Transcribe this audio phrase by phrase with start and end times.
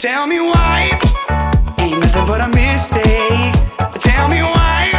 [0.00, 0.98] Tell me why
[1.78, 3.52] ain't nothing but a mistake.
[4.00, 4.92] Tell me why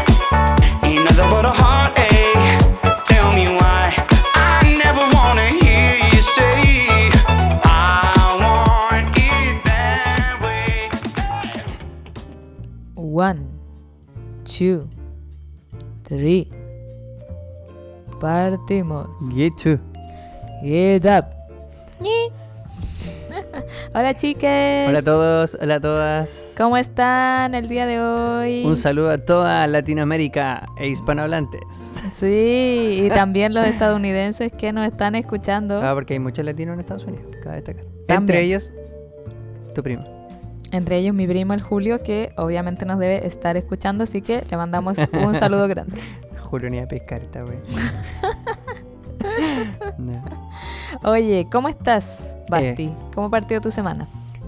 [0.84, 3.04] ain't nothing but a heartache.
[3.06, 3.96] Tell me why
[4.36, 7.10] I never wanna hear you say
[7.66, 10.92] I want it that way.
[12.94, 13.60] One,
[14.46, 14.88] two,
[16.04, 16.48] three.
[18.20, 19.10] Partimos.
[19.34, 19.80] Get you.
[20.64, 21.41] Get up.
[23.94, 24.88] Hola chiques.
[24.88, 26.54] Hola a todos, hola a todas.
[26.58, 28.64] ¿Cómo están el día de hoy?
[28.66, 31.92] Un saludo a toda Latinoamérica e hispanohablantes.
[32.14, 35.82] Sí, y también los estadounidenses que nos están escuchando.
[35.84, 37.84] Ah, porque hay muchos latinos en Estados Unidos, cabe destacar.
[38.08, 38.22] También.
[38.22, 38.72] Entre ellos,
[39.76, 40.04] tu primo.
[40.72, 44.56] Entre ellos mi primo el Julio, que obviamente nos debe estar escuchando, así que le
[44.56, 45.98] mandamos un saludo grande.
[46.40, 47.60] Julio ni a pescar esta wey.
[49.98, 50.24] No.
[51.04, 52.92] Oye, ¿cómo estás, Basti?
[53.16, 54.08] ¿Cómo partió tu semana?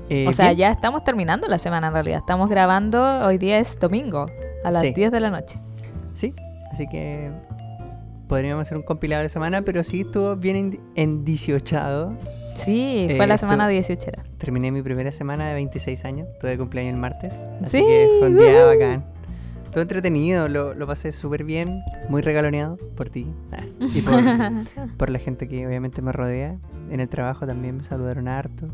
[0.09, 0.57] Eh, o sea, bien.
[0.57, 2.19] ya estamos terminando la semana en realidad.
[2.19, 4.25] Estamos grabando, hoy día es domingo,
[4.63, 4.91] a las Sí.
[4.93, 5.57] 10 de la noche.
[6.13, 6.33] Sí,
[6.71, 7.31] así que
[8.27, 12.13] podríamos hacer un compilado de semana, pero sí estuvo bien en, endiciochado.
[12.55, 14.09] Sí, Eh, fue la esto- semana 18.
[14.09, 14.23] era.
[14.37, 18.27] Terminé mi primera semana de 26 años, tuve cumpleaños el martes, así Sí, que fue
[18.27, 18.67] un día ¡woohoo!
[18.67, 19.03] bacán.
[19.73, 23.25] Todo entretenido, lo, lo pasé súper bien, muy regaloneado por ti
[23.79, 24.21] y por,
[24.97, 26.55] por la gente que obviamente me rodea.
[26.91, 28.67] En el trabajo también me saludaron harto.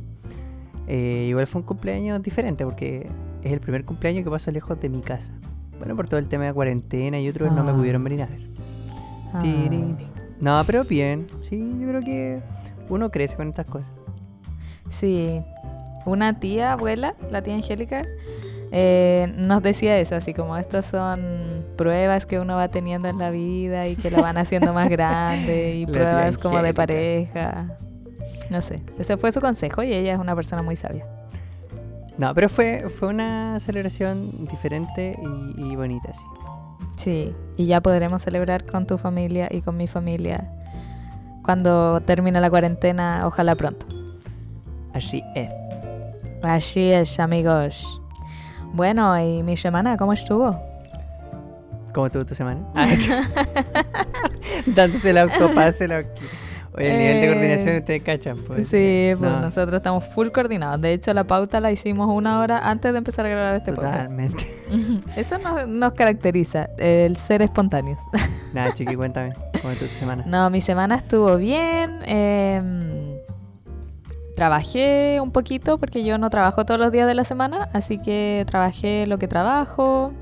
[0.88, 3.08] Eh, igual fue un cumpleaños diferente porque
[3.44, 5.32] es el primer cumpleaños que paso lejos de mi casa.
[5.78, 7.76] Bueno, por todo el tema de cuarentena y otros no me Ah.
[7.76, 8.42] pudieron venir a ver.
[9.34, 9.44] Ah.
[10.42, 11.28] No, pero bien.
[11.44, 12.42] Sí, yo creo que
[12.90, 13.90] uno crece con estas cosas.
[14.90, 15.40] Sí,
[16.06, 18.04] una tía, abuela, la tía Angélica,
[18.72, 23.32] eh, nos decía eso, así como estas son pruebas que uno va teniendo en la
[23.32, 27.78] vida y que lo van haciendo más grande y La pruebas como de pareja.
[28.50, 31.06] No sé, ese fue su consejo y ella es una persona muy sabia.
[32.18, 35.18] No, pero fue, fue una celebración diferente
[35.58, 36.24] y, y bonita, sí.
[36.98, 40.50] Sí, y ya podremos celebrar con tu familia y con mi familia
[41.50, 43.88] cuando termine la cuarentena, ojalá pronto.
[44.94, 45.50] Así es.
[46.44, 48.02] Así es, amigos.
[48.74, 50.60] Bueno, ¿y mi semana cómo estuvo?
[51.94, 52.62] ¿Cómo estuvo tu semana?
[52.76, 52.88] Ah,
[54.66, 55.88] Dándose el autopase.
[55.88, 56.10] lo que-
[56.76, 58.68] Oye, el nivel de Eh, coordinación ustedes cachan, pues.
[58.70, 60.80] Sí, pues No, nosotros estamos full coordinados.
[60.80, 63.96] De hecho, la pauta la hicimos una hora antes de empezar a grabar este podcast.
[63.96, 64.62] Totalmente.
[65.16, 68.00] Eso nos, nos caracteriza, el ser espontáneos.
[68.54, 69.34] Nada, chiqui, cuéntame.
[69.62, 70.24] ¿Cómo estuvo tu semana?
[70.28, 72.00] No, mi semana estuvo bien.
[72.06, 73.19] em,
[74.40, 78.46] trabajé un poquito porque yo no trabajo todos los días de la semana, así que
[78.48, 80.14] trabajé lo que trabajo.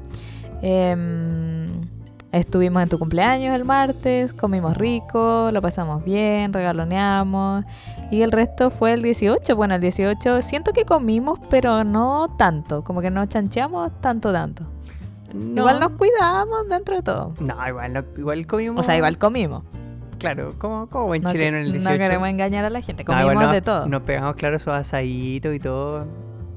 [0.64, 1.82] Em,
[2.32, 7.64] estuvimos en tu cumpleaños el martes, comimos rico, lo pasamos bien, regaloneamos.
[8.10, 9.56] Y el resto fue el 18.
[9.56, 14.64] Bueno, el 18 siento que comimos, pero no tanto, como que no chancheamos tanto, tanto.
[15.32, 15.62] No.
[15.62, 17.34] Igual nos cuidamos dentro de todo.
[17.40, 18.80] No, igual, no- igual comimos.
[18.80, 19.62] O sea, igual comimos.
[20.18, 21.92] Claro, como, como buen No, chileno en el 18.
[21.92, 23.88] no queremos engañar a la gente, comimos de todo.
[23.88, 26.08] Nos pegamos, claro, esos asaditos y todo.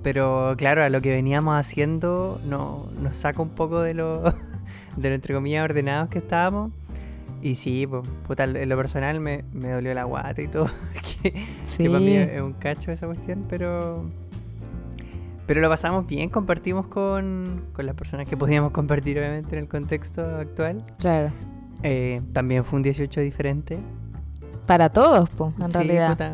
[0.02, 4.22] Pero claro, a lo que veníamos haciendo no, nos saca un poco de lo,
[4.96, 6.72] de lo entre comillas ordenados que estábamos.
[7.42, 10.68] Y sí, pues, puta, en lo personal me, me dolió la guata y todo.
[11.22, 11.84] que, sí.
[11.84, 14.04] que para mí es un cacho esa cuestión, pero.
[15.46, 19.68] Pero lo pasamos bien, compartimos con, con las personas que podíamos compartir, obviamente, en el
[19.68, 20.84] contexto actual.
[20.98, 21.32] Claro.
[21.82, 23.78] Eh, también fue un 18 diferente.
[24.66, 26.10] Para todos, pues, en Sí, realidad.
[26.10, 26.32] puta,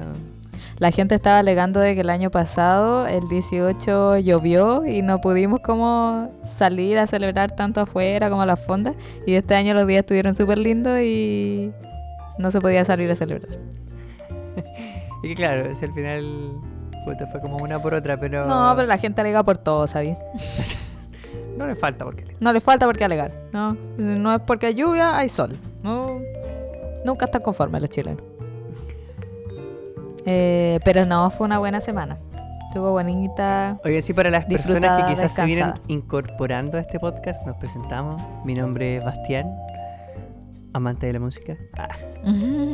[0.78, 5.60] La gente estaba alegando de que el año pasado, el 18, llovió y no pudimos
[5.60, 8.94] como salir a celebrar tanto afuera como a las fondas.
[9.26, 11.72] Y este año los días estuvieron súper lindos y
[12.38, 13.58] no se podía salir a celebrar.
[15.22, 16.52] Y que claro, si al final
[17.04, 18.46] puta, fue como una por otra, pero.
[18.46, 20.16] No, pero la gente alega por todo, ¿sabes?
[21.56, 23.33] No le falta porque le- No le falta por qué alegar.
[23.53, 25.56] No, no es porque hay lluvia, hay sol.
[25.83, 26.21] No,
[27.05, 28.22] nunca están conformes los chilenos.
[30.25, 32.19] Eh, pero no, fue una buena semana.
[32.69, 33.78] Estuvo bonita.
[33.84, 35.88] Oigan, sí, para las personas que quizás se vienen descansada.
[35.88, 38.20] incorporando a este podcast, nos presentamos.
[38.44, 39.47] Mi nombre es Bastián,
[40.76, 41.88] amante de la música, ah,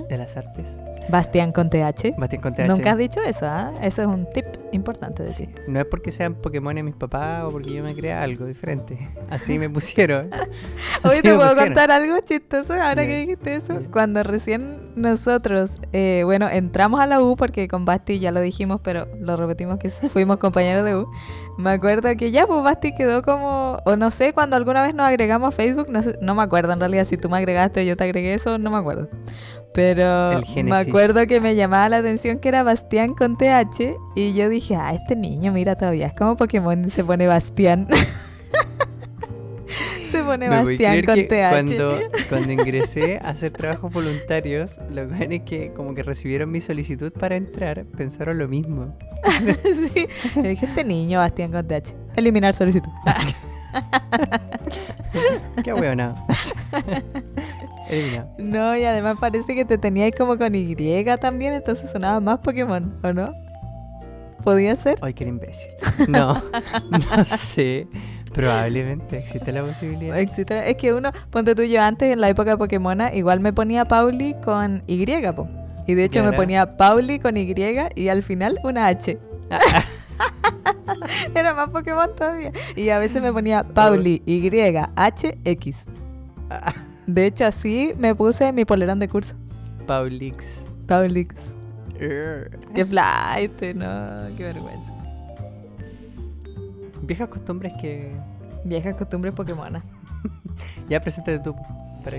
[0.09, 0.69] de las artes.
[1.09, 2.15] Bastián con TH.
[2.17, 2.67] Bastián con TH.
[2.69, 3.73] Nunca has dicho eso, ¿ah?
[3.83, 5.55] Eso es un tip importante de Sí, ti.
[5.67, 9.11] No es porque sean Pokémon mis papás o porque yo me crea algo diferente.
[9.31, 10.31] Así me pusieron.
[11.05, 11.65] Hoy te puedo pusieron.
[11.65, 13.81] contar algo chistoso ahora que dijiste eso.
[13.91, 18.81] Cuando recién nosotros, eh, bueno, entramos a la U, porque con Basti ya lo dijimos,
[18.83, 21.09] pero lo repetimos que fuimos compañeros de U.
[21.59, 25.07] Me acuerdo que ya, pues Basti quedó como, o no sé, cuando alguna vez nos
[25.07, 27.83] agregamos a Facebook, no, sé- no me acuerdo en realidad si tú me agregaste o
[27.83, 29.09] yo te agregué eso, no me acuerdo.
[29.75, 34.49] Pero me acuerdo que me llamaba la atención que era Bastián con TH y yo
[34.51, 37.89] dije, ah, este niño, mira, todavía es como Pokémon, se pone Bastián.
[40.11, 41.51] se pone No Bastián con TH.
[41.51, 46.61] Cuando, cuando ingresé a hacer trabajos voluntarios, lo que es que como que recibieron mi
[46.61, 48.97] solicitud para entrar, pensaron lo mismo.
[49.65, 50.09] sí.
[50.41, 51.95] Le dije, este niño, Bastián con TH.
[52.17, 52.91] Eliminar solicitud.
[55.63, 55.71] Qué.
[57.89, 58.29] Eliminado.
[58.39, 60.75] No, y además parece que te teníais como con Y
[61.21, 63.35] también, entonces sonaba más Pokémon, ¿o no?
[64.43, 64.99] ¿Podía ser?
[65.03, 65.71] Ay, qué imbécil.
[66.09, 66.43] No,
[66.91, 67.87] no sé.
[68.35, 70.19] Probablemente existe la posibilidad.
[70.19, 70.67] Etcétera.
[70.67, 73.85] Es que uno, ponte tú yo antes, en la época de Pokémona, igual me ponía
[73.85, 75.49] Pauli con Y, po.
[75.87, 77.55] Y de hecho me ponía Pauli con Y
[77.95, 79.19] y al final una H.
[81.35, 82.53] Era más Pokémon todavía.
[82.77, 84.49] Y a veces me ponía Pauli Y,
[84.97, 85.77] H, X.
[87.07, 89.35] De hecho, así me puse mi polerón de curso.
[89.87, 90.67] Paulix.
[90.87, 91.35] Paulix.
[91.99, 94.92] Qué flight, no, qué vergüenza.
[97.03, 98.13] Viejas costumbres que.
[98.65, 99.83] Viejas costumbres Pokémona.
[100.89, 101.55] Ya preséntate tú.
[102.05, 102.19] Para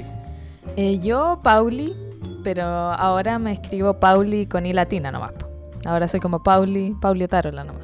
[0.75, 1.95] Eh, yo, Pauli,
[2.43, 5.33] pero ahora me escribo Pauli con I latina nomás.
[5.85, 7.83] Ahora soy como Pauli, Pauli Otárola nomás.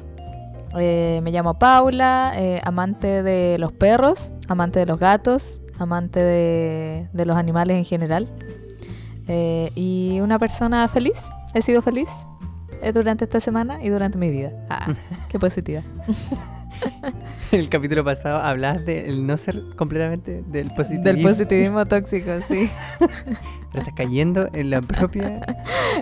[0.78, 7.08] Eh, me llamo Paula, eh, amante de los perros, amante de los gatos, amante de,
[7.12, 8.28] de los animales en general.
[9.28, 11.22] Eh, y una persona feliz.
[11.54, 12.08] He sido feliz
[12.94, 14.52] durante esta semana y durante mi vida.
[14.68, 14.88] Ah,
[15.28, 15.82] qué positiva.
[17.52, 21.04] El capítulo pasado hablabas del no ser completamente del positivismo.
[21.04, 22.70] Del positivismo tóxico, sí.
[22.98, 25.40] Pero estás cayendo en la propia.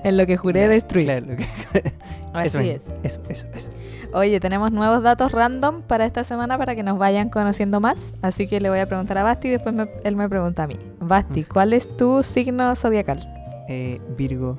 [0.04, 1.06] En lo que juré destruir.
[1.06, 1.92] Claro, lo que-
[2.34, 2.82] Así eso, es.
[3.02, 3.70] Eso, eso, eso.
[4.12, 7.96] Oye, tenemos nuevos datos random para esta semana para que nos vayan conociendo más.
[8.22, 10.66] Así que le voy a preguntar a Basti y después me- él me pregunta a
[10.66, 10.76] mí.
[11.00, 13.26] Basti, ¿cuál es tu signo zodiacal?
[13.68, 14.58] Eh, Virgo.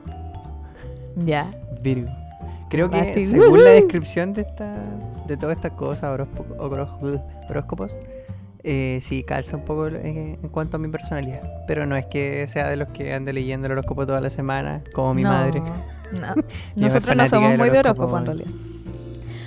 [1.26, 1.52] Ya.
[1.82, 2.10] Virgo.
[2.70, 4.76] Creo que Basti, según la descripción de esta
[5.30, 6.20] de todas estas cosas,
[6.58, 7.96] horóscopos,
[8.64, 11.42] eh, sí calza un poco en, en cuanto a mi personalidad.
[11.68, 14.82] Pero no es que sea de los que ande leyendo el horóscopo toda la semana,
[14.94, 15.62] como mi No, madre.
[15.62, 16.44] No.
[16.76, 18.52] Nosotros no somos muy de horóscopo, en realidad.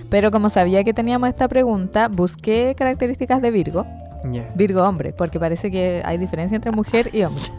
[0.09, 3.87] Pero como sabía que teníamos esta pregunta, busqué características de Virgo.
[4.55, 7.43] Virgo hombre, porque parece que hay diferencia entre mujer y hombre.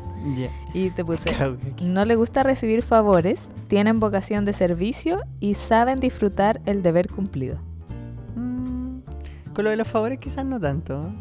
[0.74, 1.36] Y te puse,
[1.82, 7.58] no le gusta recibir favores, tienen vocación de servicio y saben disfrutar el deber cumplido.
[9.54, 11.12] Mm, Con lo de los favores quizás no tanto.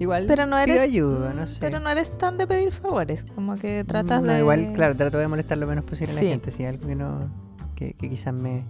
[0.00, 1.58] Igual pero no pido eres ayuda, no sé.
[1.60, 5.18] pero no eres tan de pedir favores como que tratas No, de igual, claro, trato
[5.18, 6.26] de molestar lo menos posible a la Sí.
[6.28, 6.52] gente.
[6.52, 7.28] Si hay algo que no.
[7.74, 8.64] que, que quizás me,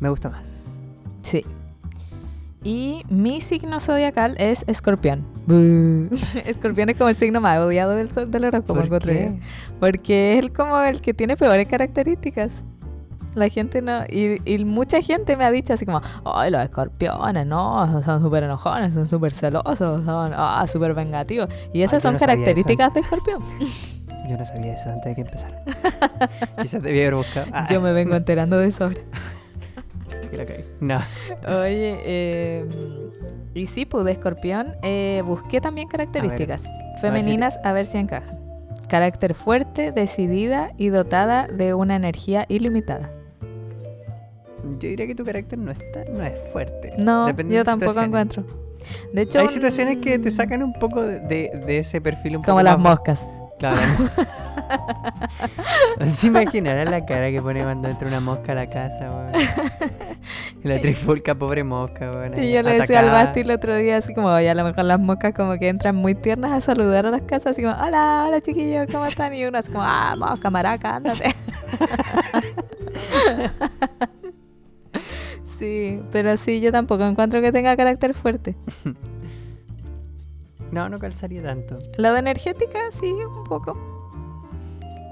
[0.00, 0.64] me gusta más.
[1.22, 1.44] sí
[2.64, 5.22] y mi signo zodiacal es escorpión
[6.44, 9.18] escorpión es como el signo más odiado del, sol- del horóscopo ¿Por encuentro yo.
[9.18, 9.40] qué?
[9.78, 12.64] porque es como el que tiene peores características
[13.38, 17.46] la gente no y, y mucha gente me ha dicho así como ay los escorpiones
[17.46, 22.18] no son súper enojones son súper celosos son ah, súper vengativos y esas son no
[22.18, 23.42] características de escorpión
[24.28, 25.62] Yo no sabía eso antes de que empezara.
[26.60, 27.46] quizás debía haber buscado.
[27.50, 29.00] Ah, yo me vengo enterando de eso ahora.
[30.80, 30.98] No.
[31.46, 32.66] Oye, eh,
[33.54, 36.64] y sí, pues de escorpión eh, busqué también características
[37.00, 38.38] femeninas a ver si encajan.
[38.88, 43.10] Carácter fuerte, decidida y dotada de una energía ilimitada.
[44.78, 46.94] Yo diría que tu carácter no, está, no es fuerte.
[46.98, 48.44] No, yo tampoco encuentro.
[49.12, 52.42] De hecho, Hay situaciones que te sacan un poco de, de- de ese perfil un
[52.42, 53.26] como poco las más- moscas.
[53.58, 53.76] Claro.
[56.06, 59.32] ¿Se imaginarán la cara que pone cuando entra una mosca a la casa, weón?
[60.62, 62.40] La trifulca, pobre mosca, weón.
[62.40, 63.24] Y yo le decía al atacada.
[63.24, 65.96] Basti el otro día, así como, oye, a lo mejor las moscas como que entran
[65.96, 69.34] muy tiernas a saludar a las casas, así como, hola, hola chiquillos, ¿cómo están?
[69.34, 71.34] Y uno así como, ah, mosca, maraca, ándate.
[75.58, 78.54] sí, pero sí, yo tampoco encuentro que tenga carácter fuerte.
[80.70, 81.78] No, no calzaría tanto.
[81.96, 83.74] La de energética, sí, un poco.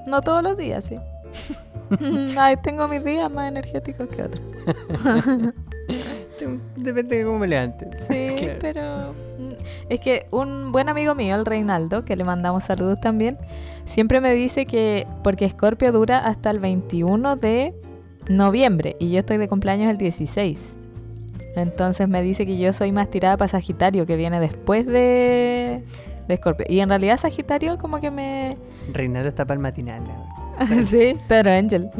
[0.07, 0.99] No todos los días, sí.
[2.37, 4.43] Ay, tengo mis días más energéticos que otros.
[6.76, 7.88] Depende de cómo me levantes.
[8.07, 8.59] Sí, Claro.
[8.61, 9.53] pero mm,
[9.88, 13.38] es que un buen amigo mío, el Reinaldo, que le mandamos saludos también,
[13.87, 17.75] siempre me dice que porque Scorpio dura hasta el 21 de
[18.28, 20.75] noviembre y yo estoy de cumpleaños el 16.
[21.56, 25.83] Entonces me dice que yo soy más tirada para Sagitario, que viene después de,
[26.28, 26.66] de Scorpio.
[26.68, 28.56] Y en realidad Sagitario como que me...
[28.92, 30.85] Reinaldo está para el matinal, la verdad.
[30.90, 31.90] sí, pero Angel.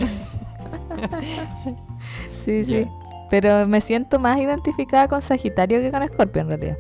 [2.33, 2.85] sí, sí.
[2.85, 2.91] Ya.
[3.31, 6.77] Pero me siento más identificada con Sagitario que con Scorpio en realidad.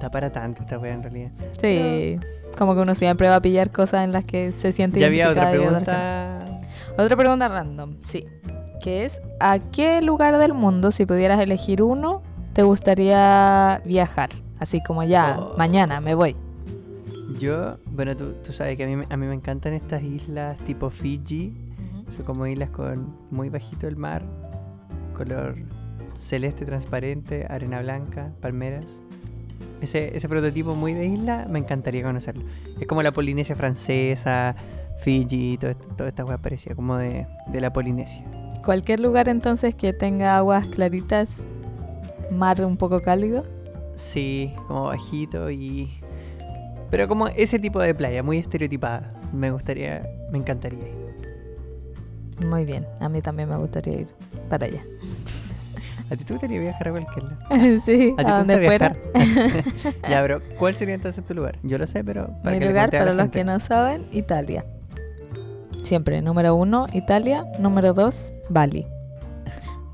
[0.00, 1.30] Da para tanto esta wea en realidad.
[1.60, 2.16] Sí.
[2.58, 5.30] Como que uno siempre va a pillar cosas en las que se siente Ya había
[5.30, 6.50] otra identificado y otras que no.
[6.50, 6.61] pregunta.
[6.98, 8.26] Otra pregunta random, sí.
[8.82, 12.22] Que es, ¿a qué lugar del mundo, si pudieras elegir uno,
[12.52, 14.30] te gustaría viajar?
[14.58, 15.54] Así como ya, Oh.
[15.56, 16.36] mañana me voy.
[17.38, 20.58] Yo, bueno, tú, tú sabes que a mí, me- a mí me encantan estas islas
[20.58, 21.52] tipo Fiji.
[22.10, 24.22] Son como islas con muy bajito el mar,
[25.16, 25.54] color
[26.14, 28.86] celeste transparente, arena blanca, palmeras.
[29.80, 32.44] Ese, ese prototipo muy de isla me encantaría conocerlo.
[32.78, 34.54] Es como la Polinesia francesa,
[35.02, 38.22] Fiji, todo toda esta hueá parecía como de, de la Polinesia.
[38.64, 41.30] Cualquier lugar entonces que tenga aguas claritas,
[42.30, 43.44] mar un poco cálido.
[43.96, 45.90] Sí, como bajito y...
[46.90, 49.12] Pero como ese tipo de playa, muy estereotipada.
[49.32, 52.46] Me gustaría, me encantaría ir.
[52.46, 54.08] Muy bien, a mí también me gustaría ir
[54.48, 54.82] para allá.
[56.10, 57.80] ¿A ti te gustaría viajar a cualquier lado?
[57.84, 58.92] sí, ¿A ti a te donde fuera.
[60.10, 61.58] ya, pero ¿cuál sería entonces tu lugar?
[61.62, 63.38] Yo lo sé, pero para Mi que lugar, para los gente.
[63.38, 64.64] que no saben, Italia.
[65.82, 67.44] Siempre, número uno, Italia.
[67.58, 68.86] Número dos, Bali.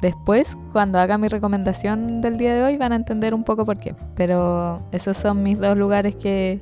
[0.01, 3.79] Después, cuando haga mi recomendación del día de hoy, van a entender un poco por
[3.79, 3.95] qué.
[4.15, 6.61] Pero esos son mis dos lugares que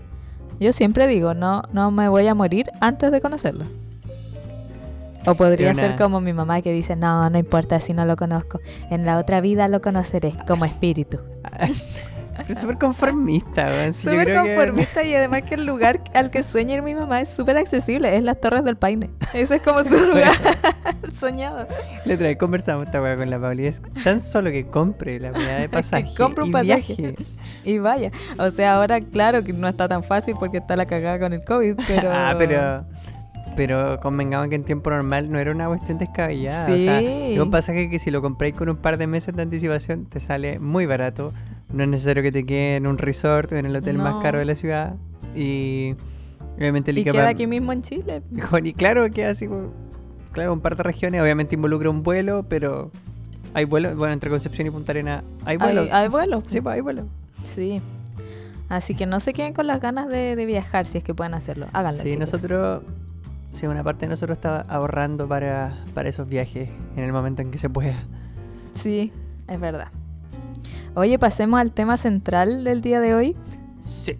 [0.59, 3.68] yo siempre digo, no, no me voy a morir antes de conocerlos.
[5.26, 8.61] O podría ser como mi mamá que dice, no, no importa si no lo conozco.
[8.90, 11.18] En la otra vida lo conoceré como espíritu.
[12.47, 13.93] Pero súper conformista, weón.
[13.93, 17.21] Sí, Súper que- conformista y además que el lugar al que sueña ir mi mamá
[17.21, 19.11] es súper accesible, es las Torres del Paine.
[19.33, 20.33] Ese es como su lugar
[21.12, 21.66] soñado.
[22.05, 23.66] La otra vez conversamos esta weá con la Pauli.
[23.66, 26.09] Es tan solo que compre la weá de pasaje.
[26.16, 26.95] compre un y pasaje.
[26.97, 27.14] viaje.
[27.64, 31.19] Y vaya, o sea, ahora claro que no está tan fácil porque está la cagada
[31.19, 32.11] con el COVID, pero...
[32.12, 32.85] Ah, pero.
[33.57, 36.64] Pero convengamos que en tiempo normal no era una cuestión descabellada.
[36.64, 37.33] O sea, Sí.
[37.33, 40.21] es un pasaje que si lo compráis con un par de meses de anticipación te
[40.21, 41.33] sale muy barato.
[41.73, 44.38] No es necesario que te quede en un resort o en el hotel más caro
[44.38, 44.96] de la ciudad.
[45.35, 45.94] Y
[46.56, 48.23] obviamente el Y queda aquí mismo en Chile.
[48.62, 49.49] Y claro que así,
[50.32, 52.90] claro, un par de regiones, obviamente involucra un vuelo, pero
[53.54, 55.87] hay vuelos, bueno, entre Concepción y Punta Arena hay vuelos.
[55.87, 56.44] Hay, hay vuelos.
[56.46, 57.06] Sí, pues hay vuelos.
[57.44, 57.82] Sí.
[58.68, 61.35] Así que no se queden con las ganas de, de viajar si es que pueden
[61.35, 61.66] hacerlo.
[61.73, 62.02] Háganlo.
[62.02, 62.32] Sí, chicos.
[62.32, 62.82] nosotros,
[63.54, 67.50] sí, una parte de nosotros está ahorrando para, para esos viajes en el momento en
[67.50, 68.04] que se pueda.
[68.73, 69.12] Sí,
[69.49, 69.88] es verdad.
[70.96, 73.36] Oye, pasemos al tema central del día de hoy.
[73.80, 74.14] Sí.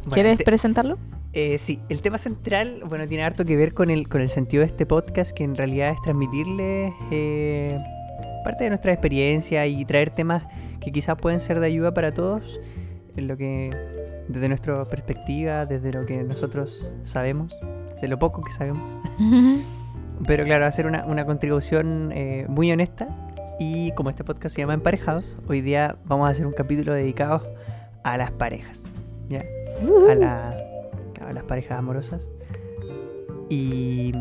[0.00, 0.98] Bueno, ¿Quieres te- presentarlo?
[1.32, 4.60] eh, sí, el tema central, bueno, tiene harto que ver con el, con el sentido
[4.62, 7.78] de este podcast, que en realidad es transmitirles eh,
[8.44, 10.44] parte de nuestra experiencia y traer temas
[10.80, 12.60] que quizás pueden ser de ayuda para todos,
[13.16, 13.70] en lo que,
[14.28, 17.56] desde nuestra perspectiva, desde lo que nosotros sabemos,
[18.00, 18.88] de lo poco que sabemos.
[20.26, 23.08] Pero claro, hacer una, una contribución eh, muy honesta.
[23.58, 27.42] Y como este podcast se llama Emparejados, hoy día vamos a hacer un capítulo dedicado
[28.04, 28.82] a las parejas.
[29.28, 29.40] ¿ya?
[30.10, 30.56] A, la-
[31.26, 32.28] a las parejas amorosas.
[33.48, 34.12] Y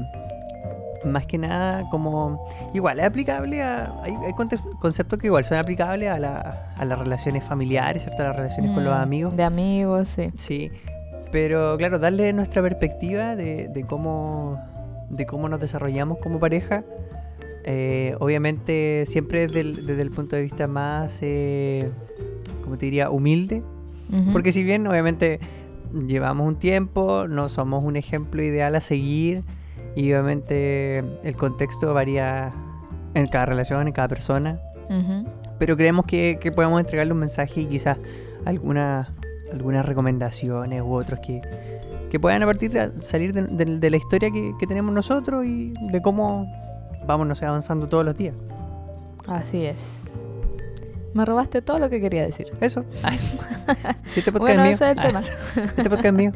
[1.05, 2.47] más que nada, como.
[2.73, 3.93] Igual, es aplicable a.
[4.01, 4.33] Hay, hay
[4.79, 8.23] conceptos que igual son aplicables a, la- a las relaciones familiares, ¿cierto?
[8.23, 9.35] A las relaciones con los Mm, amigos.
[9.35, 10.31] De amigos, sí.
[10.35, 10.71] Sí,
[11.31, 14.59] pero claro, darle nuestra perspectiva de, de cómo
[15.09, 16.83] de cómo nos desarrollamos como pareja.
[17.69, 21.91] Eh, obviamente siempre desde el, desde el punto de vista más, eh,
[22.63, 23.61] como te diría, humilde.
[24.31, 25.41] Porque si bien obviamente
[26.07, 29.43] llevamos un tiempo, no somos un ejemplo ideal a seguir
[29.97, 32.53] y obviamente el contexto varía
[33.13, 34.59] en cada relación, en cada persona.
[35.59, 37.97] Pero creemos que, que podemos entregarle un mensaje y quizás
[38.45, 39.13] alguna,
[39.51, 41.41] algunas recomendaciones u otros que,
[42.09, 45.45] que puedan a partir de salir de, de- de la historia que, que tenemos nosotros
[45.45, 46.47] y de cómo
[47.07, 48.35] vamos no sé, avanzando todos los días.
[49.27, 49.77] Así es.
[51.13, 52.47] Me robaste todo lo que quería decir.
[52.61, 52.83] Eso.
[54.11, 54.73] Si este podcast Bueno, es mío.
[54.75, 55.21] ese es el tema.
[55.77, 56.31] Este podcast es mío.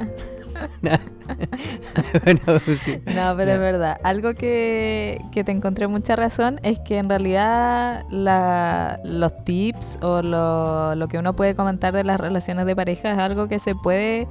[0.82, 0.92] No.
[2.24, 3.02] bueno, sí.
[3.06, 3.98] No, pero es verdad.
[4.04, 10.22] Algo que, que te encontré mucha razón es que en realidad la- los tips o
[10.22, 13.76] lo, lo que uno puede comentar de las relaciones de pareja es algo que se
[13.76, 14.28] puede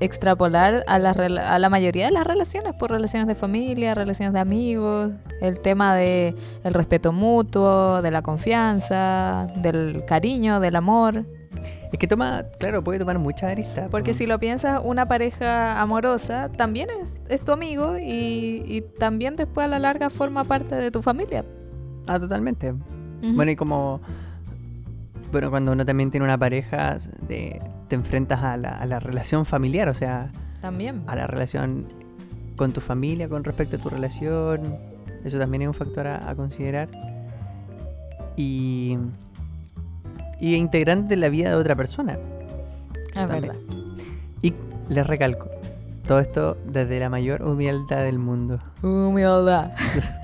[0.00, 4.40] extrapolar a la, a la mayoría de las relaciones, por relaciones de familia, relaciones de
[4.40, 11.24] amigos, el tema de el respeto mutuo, de la confianza, del cariño, del amor.
[11.92, 13.88] Es que toma, claro, puede tomar muchas aristas.
[13.90, 14.18] Porque po.
[14.18, 19.64] si lo piensas, una pareja amorosa también es, es tu amigo y, y también después
[19.64, 21.44] a la larga forma parte de tu familia.
[22.06, 22.72] Ah, totalmente.
[23.22, 24.00] Bueno, y como.
[25.32, 26.96] Bueno, cuando uno también tiene una pareja,
[27.28, 27.60] de-
[27.90, 30.30] te enfrentas a la, a la relación familiar, o sea,
[30.62, 31.02] también.
[31.08, 31.86] a la relación
[32.54, 34.76] con tu familia con respecto a tu relación.
[35.24, 36.88] Eso también es un factor a, a considerar.
[38.36, 38.96] Y.
[40.40, 42.16] Y integrante en la vida de otra persona.
[43.14, 43.56] Es verdad.
[44.40, 44.54] Y
[44.88, 45.50] les recalco,
[46.06, 48.58] todo esto desde la mayor humildad del mundo.
[48.82, 49.72] Humildad.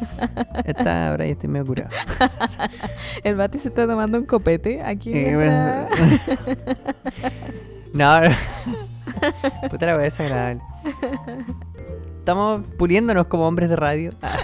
[0.64, 1.90] Esta ahora ya estoy medio curado.
[3.24, 5.88] El Bati se está tomando un copete aquí Eh, mientras...
[7.92, 8.28] No, no.
[9.70, 10.60] Puta la wea desagradable.
[12.18, 14.12] Estamos puliéndonos como hombres de radio.
[14.20, 14.36] Ah,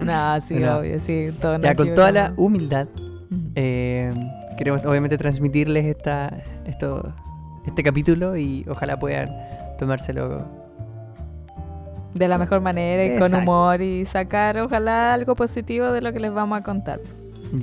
[0.00, 0.78] no, sí, No.
[0.78, 1.30] obvio, sí.
[1.40, 2.88] todos nos ya con toda la humildad.
[3.54, 4.12] Eh,
[4.58, 7.14] queremos obviamente transmitirles esta, esto,
[7.66, 9.30] este capítulo y ojalá puedan
[9.78, 10.44] tomárselo.
[12.14, 16.20] De la mejor manera y con humor y sacar ojalá algo positivo de lo que
[16.20, 16.98] les vamos a contar.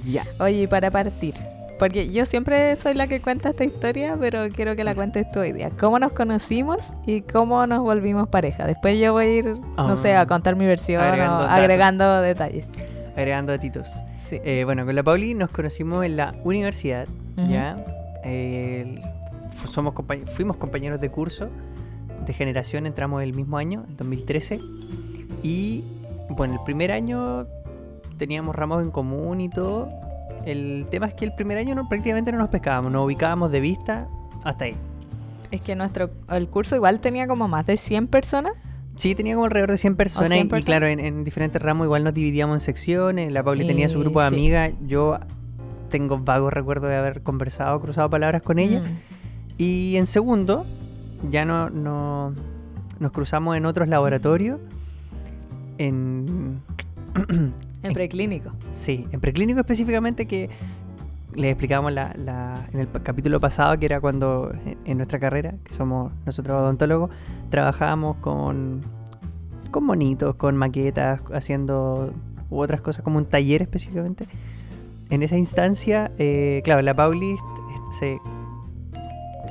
[0.06, 0.26] Ya.
[0.40, 1.34] Oye, y para partir,
[1.80, 5.40] porque yo siempre soy la que cuenta esta historia, pero quiero que la cuentes tú
[5.40, 5.72] hoy día.
[5.80, 8.68] ¿Cómo nos conocimos y cómo nos volvimos pareja?
[8.68, 10.22] Después yo voy a ir, no sé, Ah.
[10.22, 12.68] a contar mi versión Agregando o agregando detalles.
[13.16, 13.88] Agregando datitos.
[14.20, 14.40] Sí.
[14.44, 17.08] Eh, bueno, con la Pauli nos conocimos en la universidad.
[17.50, 17.76] ¿ya?
[18.24, 19.02] Eh,
[19.68, 21.50] somos compañ- fuimos compañeros de curso,
[22.26, 24.60] de generación, entramos el mismo año, en 2013.
[25.44, 25.84] Y
[26.30, 27.46] bueno, el primer año
[28.18, 29.90] teníamos ramos en común y todo.
[30.46, 33.60] El tema es que el primer año no, prácticamente no nos pescábamos, nos ubicábamos de
[33.60, 34.08] vista
[34.44, 34.76] hasta ahí.
[35.52, 38.54] Es que nuestro el curso igual tenía como más de 100 personas.
[38.96, 42.04] Sí, tenía como alrededor de 100 personas 100 y- claro, en, en diferentes ramos igual
[42.04, 43.32] nos dividíamos en secciones.
[43.32, 44.36] La Pauli tenía su grupo de sí.
[44.36, 44.74] amigas.
[44.86, 45.20] Yo
[45.90, 48.82] tengo vagos recuerdos de haber conversado, cruzado palabras con ella.
[48.82, 48.98] Mm.
[49.58, 50.66] Y en segundo,
[51.30, 52.34] ya no, no-
[53.00, 54.60] nos cruzamos en otros laboratorios.
[55.78, 56.62] En.
[57.84, 58.52] En preclínico.
[58.72, 60.50] Sí, en preclínico específicamente que
[61.36, 65.56] les explicábamos la, la- en el capítulo pasado que era cuando en, en nuestra carrera,
[65.64, 67.10] que somos nosotros odontólogos,
[67.50, 68.82] trabajábamos con,
[69.72, 72.14] con monitos, con maquetas, haciendo
[72.50, 74.28] u otras cosas como un taller específicamente.
[75.10, 77.36] En esa instancia, eh, claro, la Pauli
[78.00, 78.18] se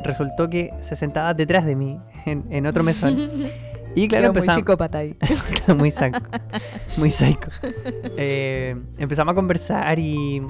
[0.03, 3.31] resultó que se sentaba detrás de mí en, en otro mesón.
[3.95, 5.17] Y claro, Creo muy empezamos, psicópata ahí.
[5.77, 6.19] muy psycho.
[6.97, 7.51] Muy psycho.
[8.17, 10.43] Eh, empezamos a conversar y,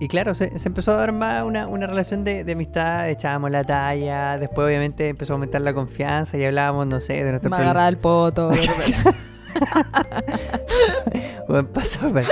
[0.00, 3.52] y claro, se, se empezó a dar más una, una relación de, de amistad, echábamos
[3.52, 7.50] la talla, después obviamente empezó a aumentar la confianza y hablábamos, no sé, de nuestro
[7.50, 8.50] Me agarraba el poto.
[11.46, 12.28] Buen paso, pero-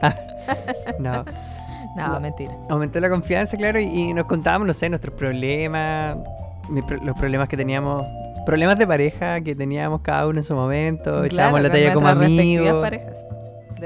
[0.00, 0.16] Ah,
[0.98, 1.24] no,
[1.96, 2.56] no, mentira.
[2.68, 6.16] aumentó la confianza, claro, y, y nos contábamos, no sé, nuestros problemas,
[7.02, 8.04] los problemas que teníamos,
[8.46, 12.84] problemas de pareja que teníamos cada uno en su momento, echábamos la talla como amigos.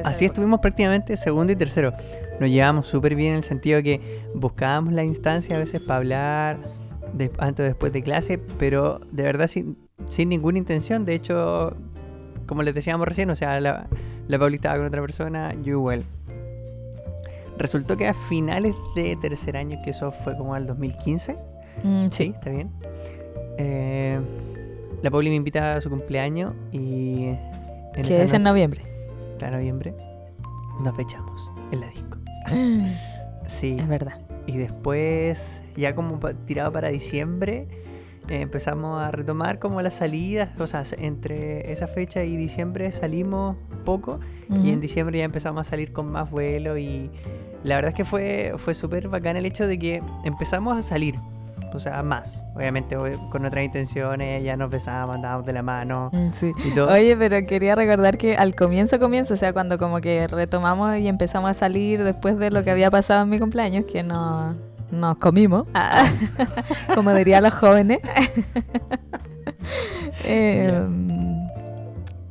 [0.05, 0.33] Así época.
[0.35, 1.93] estuvimos prácticamente segundo y tercero.
[2.39, 6.59] Nos llevamos súper bien en el sentido que buscábamos la instancia a veces para hablar
[7.13, 9.77] de- antes o después de clase, pero de verdad sin,
[10.09, 11.05] sin ninguna intención.
[11.05, 11.75] De hecho,
[12.47, 13.89] como les decíamos recién, o sea, la,
[14.29, 16.05] la Pauli estaba con otra persona, yo igual.
[17.59, 21.37] Resultó que a finales de tercer año, que eso fue como al 2015,
[21.85, 22.33] Mm, sí, sí.
[22.35, 22.71] está bien.
[23.59, 24.19] eh,
[25.03, 27.25] la Pauli me invita a su cumpleaños y...
[27.95, 28.83] en Que es en noviembre.
[29.39, 29.95] para noviembre,
[30.83, 32.19] nos fechamos en la disco.
[33.47, 34.13] Sí, Es verdad.
[34.47, 37.67] y después, ya como tirado para diciembre,
[38.29, 42.93] eh, empezamos a retomar como las salidas, o sea, se- entre esa fecha y diciembre
[42.93, 47.11] salimos poco y en diciembre ya empezamos a salir con más vuelo y
[47.65, 51.17] la verdad es que fue, fue súper bacán el hecho de que empezamos a salir,
[51.75, 52.97] o sea, más, obviamente
[53.31, 56.53] con otras intenciones, ya nos besábamos, andábamos de la mano Mm, Sí.
[56.65, 56.91] y todo.
[56.93, 61.09] Oye, pero quería recordar que al comienzo, comienzo, o sea, cuando como que retomamos y
[61.09, 64.55] empezamos a salir después de lo que había pasado en mi cumpleaños, que no,
[64.91, 66.05] nos comimos, ah,
[66.95, 68.01] como dirían los jóvenes.
[70.25, 70.85] Eh,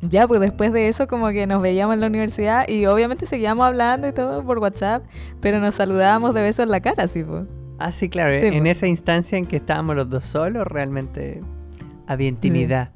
[0.01, 3.65] ya, pues después de eso como que nos veíamos en la universidad y obviamente seguíamos
[3.65, 5.03] hablando y todo por WhatsApp,
[5.41, 7.43] pero nos saludábamos de beso en la cara, sí, pues.
[7.79, 8.39] Ah, sí, claro.
[8.39, 8.77] Sí, en pues.
[8.77, 11.41] esa instancia en que estábamos los dos solos, realmente
[12.07, 12.89] había intimidad.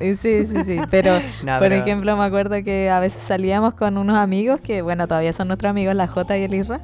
[0.00, 3.74] Eh, Sí, sí, sí, pero no, Por pero- ejemplo, me acuerdo que a veces salíamos
[3.74, 6.80] con unos amigos que, bueno, todavía son nuestros amigos, la Jota y el Isra.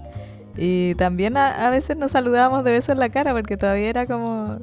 [0.57, 4.07] Y también a, a veces nos saludábamos de beso en la cara porque todavía era
[4.07, 4.59] como,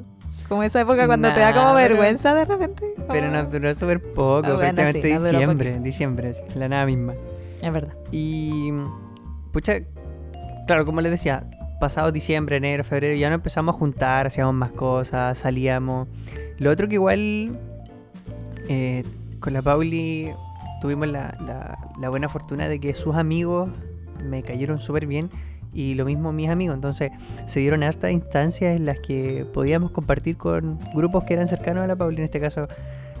[0.48, 2.94] como esa época cuando te da como vergüenza de repente.
[3.08, 7.14] Pero nos duró súper poco, Ah, bueno, sí, diciembre, diciembre, así, la nada misma.
[7.62, 7.94] Es verdad.
[8.12, 8.70] Y,
[9.52, 9.74] pucha,
[10.66, 11.44] claro, como les decía,
[11.80, 16.08] pasado diciembre, enero, febrero, ya nos empezamos a juntar, hacíamos más cosas, salíamos.
[16.58, 17.58] Lo otro que igual,
[18.68, 19.04] eh,
[19.40, 20.30] con la Pauli
[20.80, 23.70] tuvimos la, la- la buena fortuna de que sus amigos
[24.22, 25.30] me cayeron súper bien
[25.76, 26.74] y lo mismo mis amigos.
[26.74, 27.12] Entonces
[27.46, 31.86] se dieron hartas instancias en las que podíamos compartir con grupos que eran cercanos a
[31.86, 32.66] la Pauli, en este caso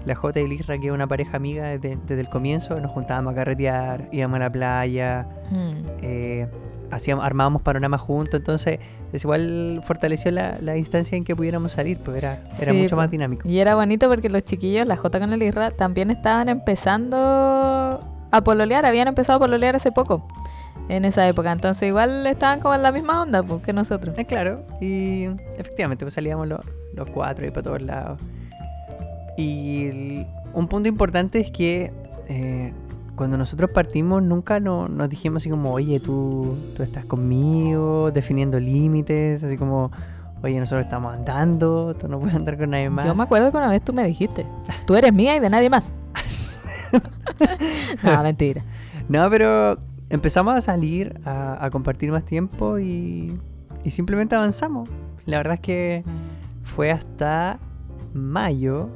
[0.06, 2.92] la J y el Isra, que es una pareja amiga desde, desde el comienzo, nos
[2.92, 5.70] juntábamos a carretear, íbamos a la playa, Mm.
[6.02, 6.46] eh,
[6.92, 8.78] hacíamos, armábamos panoramas juntos, entonces
[9.12, 12.94] es igual fortaleció la, la instancia en que pudiéramos salir, pues era, era Sí, mucho
[12.96, 13.48] más dinámico.
[13.48, 17.16] Y era bonito porque los chiquillos, la J con el Isra, también estaban empezando
[18.30, 20.26] a pololear, habían empezado a pololear hace poco,
[20.88, 21.52] en esa época.
[21.52, 24.16] Entonces igual estaban como en la misma onda pues, que nosotros.
[24.18, 25.24] Eh, claro, y
[25.58, 26.60] efectivamente pues salíamos los,
[26.94, 28.20] los cuatro y para todos lados.
[29.36, 31.92] Y el- un punto importante es que
[32.28, 32.72] eh,
[33.14, 38.58] cuando nosotros partimos nunca no- nos dijimos así como, oye, tú, tú estás conmigo, definiendo
[38.58, 39.90] límites, así como,
[40.42, 43.04] oye, nosotros estamos andando, tú no puedes andar con nadie más.
[43.04, 44.46] Yo me acuerdo que una vez tú me dijiste,
[44.86, 45.92] tú eres mía y de nadie más.
[48.02, 48.62] no, mentira.
[49.08, 49.78] No, pero
[50.10, 53.38] empezamos a salir, a, a compartir más tiempo y,
[53.84, 54.88] y simplemente avanzamos.
[55.24, 56.04] La verdad es que
[56.64, 57.58] fue hasta
[58.14, 58.88] mayo.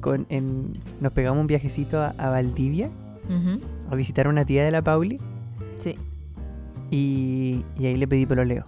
[0.00, 2.88] Con, en- nos pegamos un viajecito a, a Valdivia
[3.28, 5.18] Ujú, a visitar a una tía de la Pauli
[5.78, 5.96] Sí.
[6.92, 8.64] y, y ahí le pedí pololeo.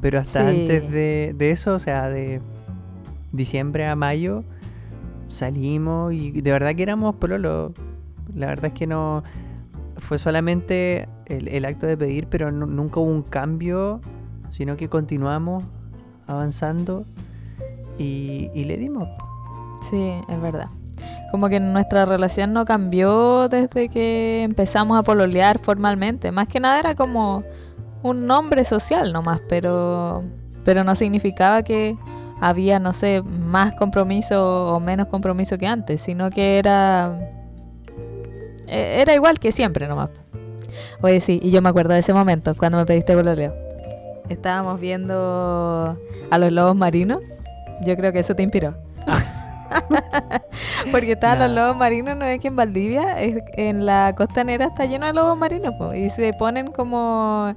[0.00, 0.60] Pero hasta Sí.
[0.62, 2.40] antes de, de eso, o sea, de
[3.32, 4.42] diciembre a mayo,
[5.28, 7.74] salimos y de verdad que éramos pololo.
[8.34, 9.22] La verdad es que no
[10.00, 14.00] fue solamente el, el acto de pedir, pero nu- nunca hubo un cambio,
[14.50, 15.64] sino que continuamos
[16.26, 17.04] avanzando
[17.98, 19.08] y, y le dimos.
[19.88, 20.68] Sí, es verdad.
[21.30, 26.32] Como que nuestra relación no cambió desde que empezamos a pololear formalmente.
[26.32, 27.44] Más que nada era como
[28.02, 30.24] un nombre social nomás, pero,
[30.64, 31.96] pero no significaba que
[32.40, 37.18] había, no sé, más compromiso o menos compromiso que antes, sino que era...
[38.70, 40.10] e- Era igual que siempre nomás.
[41.02, 43.54] Oye, sí, y yo me acuerdo de ese momento, cuando me pediste pololeo.
[44.28, 45.96] Estábamos viendo
[46.30, 47.20] a los lobos marinos.
[47.84, 48.74] Yo creo que eso te inspiró.
[50.92, 51.54] Porque estaban los Nah.
[51.62, 55.36] lobos marinos, no es que en Valdivia, es- en la costanera está lleno de lobos
[55.36, 57.54] marinos, po, y se ponen como...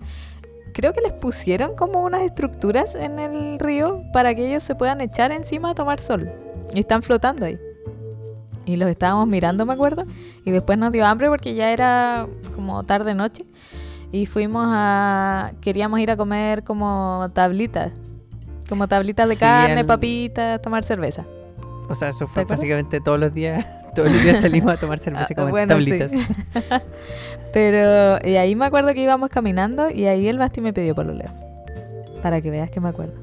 [0.73, 5.01] Creo que les pusieron como unas estructuras en el río para que ellos se puedan
[5.01, 6.31] echar encima a tomar sol.
[6.73, 7.59] Y están flotando ahí.
[8.65, 10.05] Y los estábamos mirando, me acuerdo.
[10.45, 13.45] Y después nos dio hambre porque ya era como tarde noche.
[14.11, 15.51] Y fuimos a...
[15.61, 17.91] Queríamos ir a comer como tablitas.
[18.69, 21.25] Como tablitas de Sí, carne, el- papitas, tomar cerveza.
[21.89, 23.65] O sea, eso fue básicamente todos los días.
[23.93, 25.85] Todos los días salimos a tomar cerveza y Ah, comer bueno, sí.
[25.85, 26.11] tablitas.
[27.53, 31.29] Pero y ahí me acuerdo que íbamos caminando y ahí el Basti me pidió pololeo.
[32.23, 33.13] Para que veas que me acuerdo.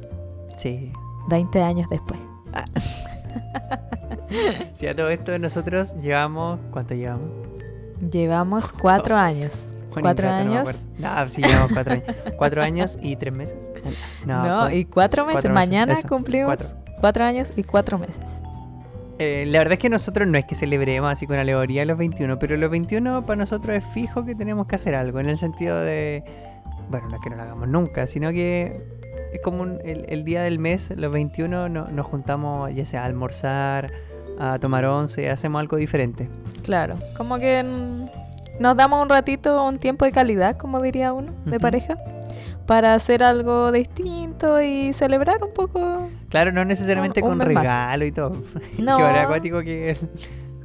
[0.54, 0.92] Sí.
[1.28, 2.20] 20 años después.
[4.74, 6.60] Sí, a todo esto nosotros llevamos.
[6.70, 7.30] ¿Cuánto llevamos?
[8.10, 9.74] Llevamos cuatro años.
[9.92, 10.60] ¿Cuatro no años?
[10.60, 10.80] acuerdo.
[10.98, 12.04] No, sí, llevamos cuatro años.
[12.36, 13.56] ¿Cuatro años y tres meses?
[14.24, 15.42] No, y cuatro meses.
[15.42, 16.66] cuatro meses, Mañana eso, cumplimos cuatro.
[17.00, 17.24] cuatro.
[17.24, 18.16] años y cuatro meses.
[19.18, 22.38] Eh, la verdad es que nosotros no es que celebremos así con alegoría los 21,
[22.38, 25.78] pero los 21 para nosotros es fijo que tenemos que hacer algo, en el sentido
[25.80, 26.24] de,
[26.88, 28.80] bueno, no es que no lo hagamos nunca, sino que
[29.34, 33.02] es como un- el, el día del mes, los 21 no- nos juntamos ya sea
[33.02, 33.90] a almorzar,
[34.40, 36.28] a tomar once, hacemos algo diferente.
[36.62, 36.94] Claro.
[37.16, 41.60] Como que mm, nos damos un ratito, un tiempo de calidad, como diría uno, de
[41.60, 41.96] pareja.
[42.66, 46.08] Para hacer algo distinto y celebrar un poco.
[46.28, 47.64] Claro, no necesariamente Un- un con más.
[47.64, 48.42] regalo y todo.
[48.78, 48.96] No.
[48.96, 49.96] que era acuático que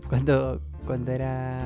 [0.07, 1.59] cuando, cuando era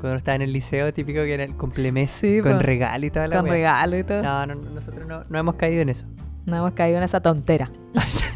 [0.00, 2.58] cuando estaba en el liceo, típico que era el cumplemes Sí, con po.
[2.58, 3.52] regalo y toda la Con wea.
[3.54, 4.22] regalo y todo.
[4.22, 4.46] No.
[4.46, 6.04] No, no, nosotros no, no hemos caído en eso.
[6.46, 7.70] hemos caído en esa tontera.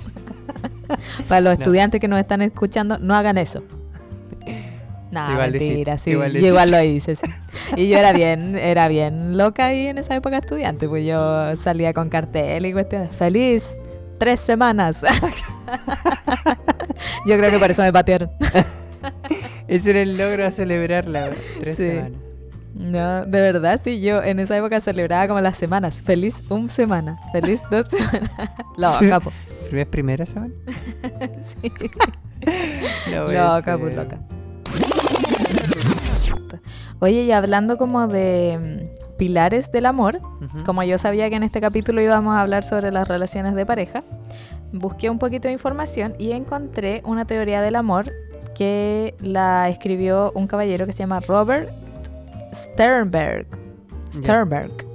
[1.28, 1.62] Para los No.
[1.64, 3.62] estudiantes que nos están escuchando, no hagan eso.
[5.12, 6.10] No, Igual lo mentira, sí.
[6.10, 7.22] igual lo yo igual lo hice, sí.
[7.76, 11.92] Y yo era bien, era bien loca ahí en esa época estudiante, pues yo salía
[11.92, 13.10] con cartel y cuestiones.
[13.16, 13.64] Feliz,
[14.18, 14.98] tres semanas.
[17.26, 18.30] yo creo que por eso me patearon.
[19.66, 21.30] Ese era el logro a celebrarla.
[21.58, 21.88] Tres Sí.
[21.88, 22.12] semanas.
[22.74, 26.00] No, de verdad, sí, yo en esa época celebraba como las semanas.
[26.02, 28.30] Feliz un semana, feliz dos semanas.
[28.76, 29.32] Loca, po.
[29.70, 30.52] ¿Primer, primera semana?
[31.42, 31.72] Sí.
[33.10, 34.04] Loca, pues ser.
[34.04, 34.18] loca.
[36.98, 40.20] Oye, y hablando como de mm, pilares del amor,
[40.66, 44.02] como yo sabía que en este capítulo íbamos a hablar sobre las relaciones de pareja,
[44.72, 48.10] busqué un poquito de información y encontré una teoría del amor
[48.54, 51.70] que la escribió un caballero que se llama Robert
[52.54, 53.46] Sternberg.
[54.12, 54.89] Sternberg.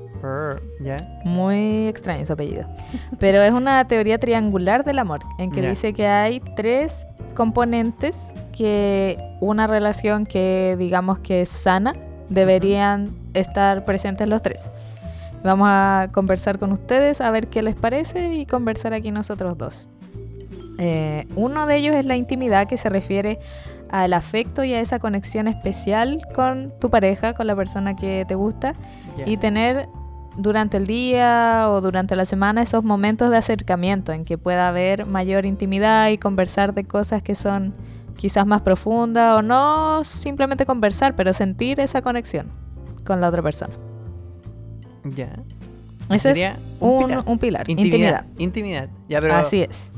[0.82, 0.98] ¿Ya?
[1.24, 2.66] Muy extraño su apellido.
[3.20, 5.70] Pero es una teoría triangular del amor, en que Ya.
[5.70, 11.96] dice que hay tres componentes que una relación que digamos que es sana
[12.30, 14.64] deberían estar presentes los tres.
[15.44, 19.88] Vamos a conversar con ustedes a ver qué les parece y conversar aquí nosotros dos.
[20.78, 23.40] Eh, uno de ellos es la intimidad que se refiere
[23.92, 28.36] al afecto y a esa conexión especial con tu pareja, con la persona que te
[28.36, 28.74] gusta
[29.18, 29.24] ya.
[29.28, 29.88] y tener
[30.38, 35.06] durante el día o durante la semana esos momentos de acercamiento en que pueda haber
[35.06, 37.74] mayor intimidad y conversar de cosas que son
[38.18, 42.48] quizás más profundas o no simplemente conversar, pero sentir esa conexión
[43.06, 43.74] con la otra persona.
[45.04, 45.30] Ya.
[46.10, 47.24] Ese es Sería un, pilar.
[47.26, 48.26] un pilar, Intimidad.
[48.38, 48.90] intimidad.
[49.10, 49.36] Ya, pero.
[49.36, 49.92] Así es.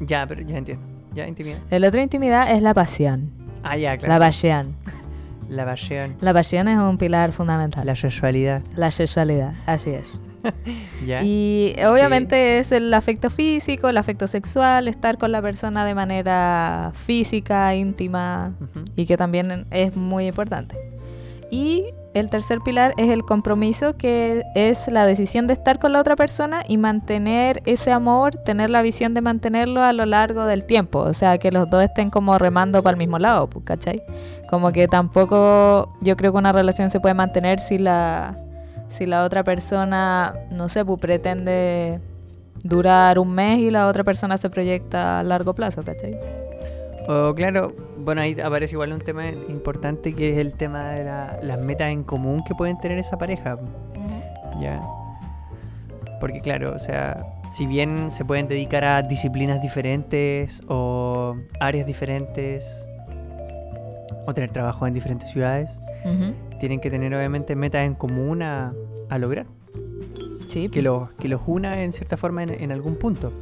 [0.00, 0.84] Ya, pero ya entiendo.
[1.14, 1.58] Ya, intimidad.
[1.70, 3.30] El otro intimidad es la pasión,
[3.62, 4.20] Ah, ya, la claro.
[4.20, 4.76] pasión.
[5.48, 6.16] La pasión.
[6.20, 7.86] La pasión es un pilar fundamental.
[7.86, 8.62] La sexualidad.
[8.74, 10.06] La sexualidad, así es.
[11.04, 11.24] Ya.
[11.24, 16.92] Y obviamente es el afecto físico, el afecto sexual, estar con la persona de manera
[16.94, 18.54] física, íntima,
[18.94, 20.76] y que también es muy importante.
[21.50, 21.86] Y
[22.18, 26.16] el tercer pilar es el compromiso, que es la decisión de estar con la otra
[26.16, 31.00] persona y mantener ese amor, tener la visión de mantenerlo a lo largo del tiempo.
[31.00, 34.02] O sea, que los dos estén como remando para el mismo lado, pues, ¿cachai?
[34.48, 38.34] Como que tampoco yo creo que una relación se puede mantener si la,
[38.88, 42.00] si la otra persona, no sé, pues pretende
[42.62, 46.18] durar un mes y la otra persona se proyecta a largo plazo, ¿cachai?
[47.08, 51.38] O claro, bueno, ahí aparece igual un tema importante que es el tema de la-
[51.42, 53.58] las metas en común que pueden tener esa pareja.
[54.60, 54.80] Ya.
[56.20, 62.68] Porque claro, o sea, si bien se pueden dedicar a disciplinas diferentes o áreas diferentes
[64.26, 65.70] o tener trabajo en diferentes ciudades,
[66.58, 68.72] tienen que tener obviamente metas en común a,
[69.10, 69.46] a lograr.
[70.48, 73.32] Sí, que los, que los una en cierta forma en, en algún punto.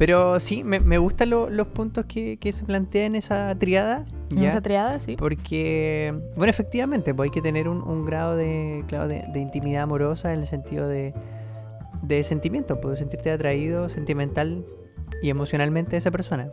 [0.00, 4.06] Pero sí, me, me gustan lo- los puntos que, que se plantean en esa triada.
[4.34, 5.14] en esa triada, sí.
[5.18, 9.82] Porque, bueno, efectivamente, pues hay que tener un, un grado de, claro, de, de intimidad
[9.82, 11.12] amorosa en el sentido de,
[12.00, 14.64] de sentimiento, pues sentirte atraído sentimental
[15.22, 16.48] y emocionalmente a esa persona.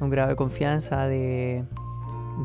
[0.00, 1.62] Un grado de confianza, de,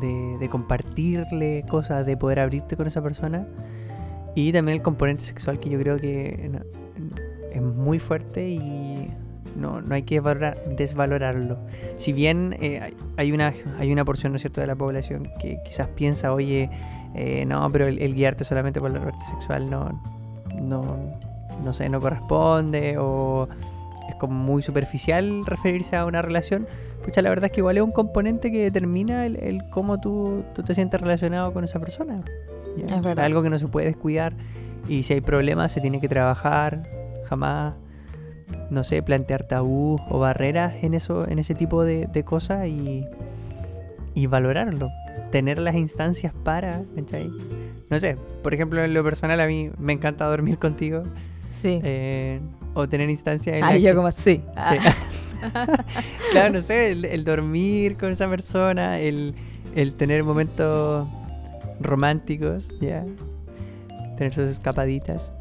[0.00, 3.48] de, de compartirle cosas, de poder abrirte con esa persona.
[4.36, 6.52] Y también el componente sexual que yo creo que
[7.52, 9.08] es muy fuerte y
[9.60, 11.58] no, no hay que valorar- desvalorarlo.
[11.98, 15.28] Si bien eh, hay- hay, una, hay una porción, ¿no es cierto?, de la población
[15.38, 16.70] que quizás piensa, oye,
[17.14, 20.00] eh, no, pero el, el guiarte solamente por la parte sexual no,
[20.60, 20.96] no,
[21.64, 23.48] no sé, no corresponde o
[24.08, 26.66] es como muy superficial referirse a una relación.
[27.04, 30.42] Pucha, la verdad es que igual es un componente que determina el, el cómo tú,
[30.54, 32.20] tú te sientes relacionado con esa persona.
[32.76, 32.96] ¿ya?
[32.96, 33.24] Es verdad.
[33.24, 34.32] Algo que no se puede descuidar
[34.88, 36.82] y si hay problemas se tiene que trabajar,
[37.28, 37.74] jamás,
[38.70, 43.04] no sé, plantear tabú o barreras en eso, en ese tipo de, de cosas y,
[44.14, 44.90] y valorarlo.
[45.30, 47.30] Tener las instancias para, ¿cachai?
[47.90, 51.02] No sé, por ejemplo, en lo personal a mí me encanta dormir contigo
[51.48, 51.80] Sí.
[51.82, 52.40] eh,
[52.74, 54.42] o tener instancias en Ah, yo que- como sí.
[54.68, 54.76] Sí.
[56.32, 59.34] claro, no sé, el, el dormir con esa persona, el,
[59.74, 61.08] el tener momentos
[61.80, 63.04] románticos, ya.
[64.16, 65.32] Tener sus escapaditas.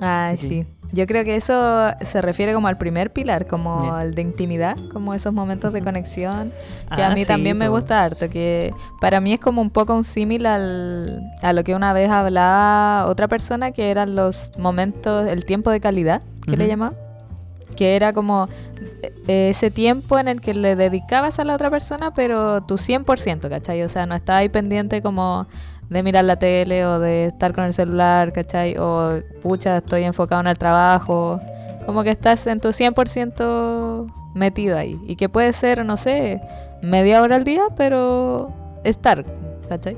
[0.00, 0.64] Ah, Ay, sí.
[0.92, 5.14] Yo creo que eso se refiere como al primer pilar, como al de intimidad, como
[5.14, 6.52] esos momentos de conexión,
[6.94, 9.70] que Ah, a mí sí, también me gusta harto, que para mí es como un
[9.70, 14.50] poco un símil al, a lo que una vez hablaba otra persona, que eran los
[14.58, 16.94] momentos, el tiempo de calidad, que le llamaba,
[17.76, 18.48] que era como
[19.28, 23.48] eh, ese tiempo en el que le dedicabas a la otra persona, pero tu 100%,
[23.48, 23.82] ¿cachai?
[23.84, 25.46] O sea, no estaba ahí pendiente como
[25.90, 28.76] de mirar la tele o de estar con el celular, ¿cachai?
[28.78, 31.40] O, pucha, estoy enfocado en el trabajo.
[31.84, 34.98] Como que estás en tu 100% metido ahí.
[35.06, 36.40] Y que puede ser, no sé,
[36.82, 38.52] media hora al día, pero
[38.84, 39.24] estar,
[39.68, 39.96] ¿cachai?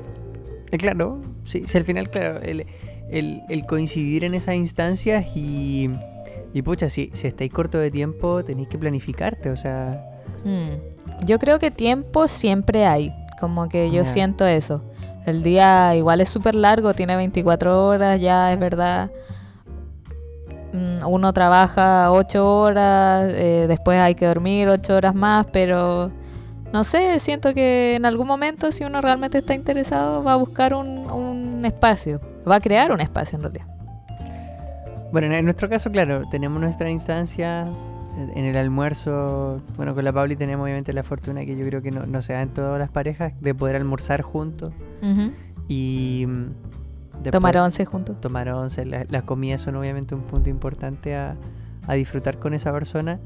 [0.71, 2.65] Eh, claro, sí, sí, al final, claro, el,
[3.11, 5.89] el- el coincidir en esas instancias y,
[6.53, 10.09] y pucha, si, si estáis corto de tiempo, tenéis que planificarte, o sea,
[10.45, 11.25] Mm.
[11.25, 14.81] Yo creo que tiempo siempre hay, como que yo siento eso.
[15.25, 19.09] El día igual es súper largo, tiene 24 horas, ya es verdad.
[20.73, 26.11] Mm, Uno trabaja 8 horas, eh, después hay que dormir 8 horas más, pero
[26.73, 30.73] no sé, siento que en algún momento si uno realmente está interesado va a buscar
[30.73, 33.65] un, un espacio, va a crear un espacio en realidad.
[35.11, 37.67] Bueno, en- en nuestro caso, claro, tenemos nuestra instancia
[38.17, 39.61] en- el almuerzo.
[39.75, 42.33] Bueno, con la Pauli tenemos obviamente la fortuna que yo creo que no, no se
[42.33, 44.73] da en todas las parejas de poder almorzar juntos
[45.67, 46.43] y mm,
[47.15, 48.19] después Tomar once juntos.
[48.21, 48.85] tomar once.
[48.85, 51.35] La- las comidas son obviamente un punto importante a,
[51.87, 53.19] a disfrutar con esa persona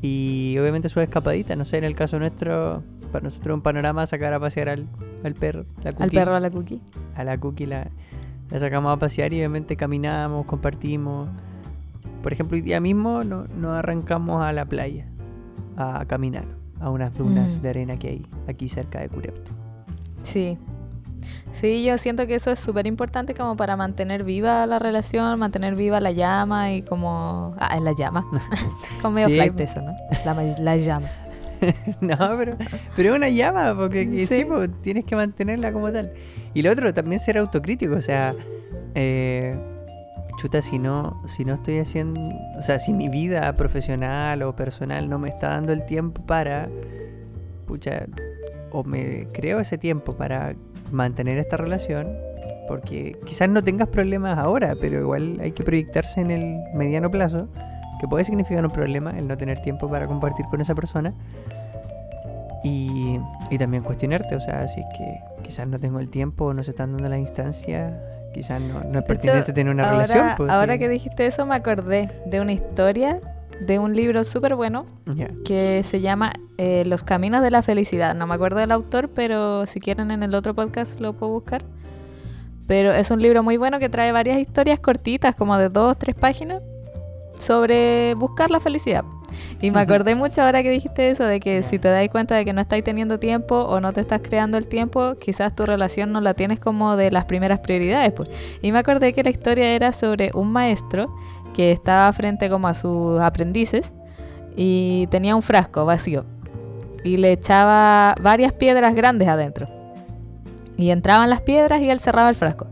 [0.00, 1.56] y obviamente su escapadita.
[1.56, 4.86] No sé, en el caso nuestro, para nosotros un panorama sacar a pasear al,
[5.24, 6.80] al perro, la Al cookie perro, a la cookie.
[7.16, 7.88] a la cookie la,
[8.50, 11.28] la sacamos a pasear y obviamente caminamos, compartimos.
[12.22, 15.06] Por ejemplo, hoy día mismo no- nos arrancamos a la playa
[15.76, 16.44] a caminar,
[16.80, 17.62] a unas dunas Mm.
[17.62, 19.50] de arena que hay aquí cerca de Curepto.
[20.22, 20.58] Sí.
[21.52, 25.76] Sí, yo siento que eso es súper importante como para mantener viva la relación, mantener
[25.76, 27.54] viva la llama y como...
[27.58, 28.24] Ah, es la llama.
[29.02, 29.34] como medio Sí.
[29.34, 29.92] flight eso, ¿no?
[30.24, 31.06] La, la llama.
[32.00, 32.56] no, pero,
[32.96, 34.44] pero es una llama, porque que sí, Sí.
[34.44, 36.12] pues, tienes que mantenerla como tal.
[36.54, 38.34] Y lo otro, también ser autocrítico, o sea,
[38.94, 39.56] eh,
[40.62, 42.20] si no, si no estoy haciendo,
[42.56, 46.68] o sea, si mi vida profesional o personal no me está dando el tiempo para,
[47.66, 48.06] pucha,
[48.70, 50.54] o me creo ese tiempo para
[50.90, 52.08] mantener esta relación,
[52.68, 57.48] porque quizás no tengas problemas ahora, pero igual hay que proyectarse en el mediano plazo,
[58.00, 61.14] que puede significar un problema el no tener tiempo para compartir con esa persona.
[62.64, 63.18] Y,
[63.50, 66.70] y también cuestionarte, o sea, si es que quizás no tengo el tiempo, no se
[66.70, 67.96] están dando las instancias,
[68.32, 70.36] quizás no, no es hecho, pertinente tener una ahora, relación.
[70.36, 70.78] Pues, ahora sí.
[70.78, 73.20] que dijiste eso me acordé de una historia
[73.66, 74.86] de un libro súper bueno
[75.44, 78.14] que se llama eh, Los Caminos de la Felicidad.
[78.14, 81.62] No me acuerdo del autor, pero si quieren en el otro podcast lo puedo buscar.
[82.66, 86.14] Pero es un libro muy bueno que trae varias historias cortitas, como de dos, tres
[86.14, 86.62] páginas,
[87.38, 89.04] sobre buscar la felicidad.
[89.62, 92.44] Y me acordé mucho ahora que dijiste eso, de que si te das cuenta de
[92.44, 96.12] que no estáis teniendo tiempo o no te estás creando el tiempo, quizás tu relación
[96.12, 98.12] no la tienes como de las primeras prioridades.
[98.12, 98.28] Pues.
[98.60, 101.14] Y me acordé que la historia era sobre un maestro
[101.54, 103.92] que estaba frente como a sus aprendices
[104.56, 106.26] y tenía un frasco vacío
[107.04, 109.68] y le echaba varias piedras grandes adentro.
[110.76, 112.66] Y entraban las piedras y él cerraba el frasco.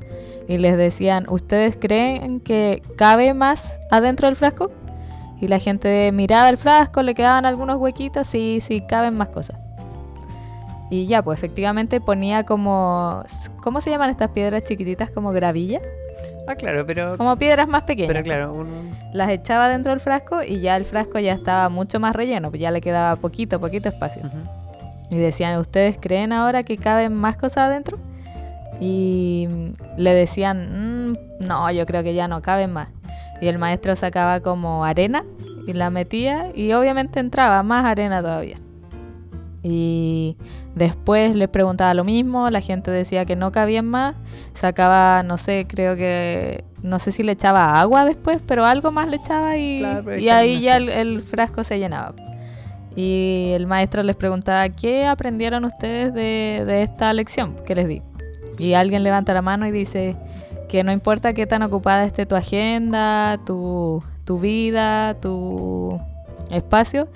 [0.49, 4.73] Y les decían, ¿ustedes creen que cabe más adentro del frasco?
[5.41, 9.57] Y la gente miraba el frasco, le quedaban algunos huequitos, sí, sí, caben más cosas.
[10.91, 13.23] Y ya, pues efectivamente ponía como...
[13.63, 15.11] ¿Cómo se llaman estas piedras chiquititas?
[15.11, 15.81] Como gravilla.
[16.49, 18.09] Ah, claro, pero, Como piedras más pequeñas.
[18.13, 22.01] pero claro, un, Las echaba dentro del frasco y ya el frasco ya estaba mucho
[22.01, 24.23] más relleno, pues ya le quedaba poquito, poquito espacio.
[25.11, 27.99] Y decían, ¿ustedes creen ahora que caben más cosas adentro?
[28.81, 29.47] Y
[29.97, 32.89] le decían, "Mm, no, yo creo que ya no caben más.
[33.41, 35.25] Y el maestro sacaba como arena
[35.67, 38.59] y la metía y obviamente entraba más arena todavía.
[39.63, 40.37] Y
[40.75, 44.17] después les preguntaba lo mismo, la gente decía que no cabían más,
[44.55, 49.09] sacaba, no sé, creo que, no sé si le echaba agua después, pero algo más
[49.09, 52.15] le echaba y, Claro, y ahí ya el frasco se llenaba.
[52.97, 58.03] Y el maestro les preguntaba, ¿qué aprendieron ustedes de, de esta lección que les di?
[58.59, 60.17] Y alguien levanta la mano y dice
[60.71, 66.01] que no importa qué tan ocupada esté tu agenda, tu, tu vida, tu
[66.53, 67.09] espacio,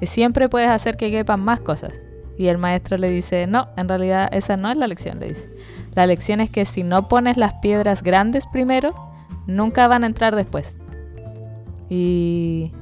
[0.00, 1.92] eh, siempre puedes hacer que quepan más cosas.
[2.38, 5.46] Y el maestro le dice, no, en realidad esa no es la lección, le dice.
[5.94, 8.94] La lección es que si no pones las piedras grandes primero,
[9.46, 10.74] nunca van a entrar después.
[11.90, 12.72] Y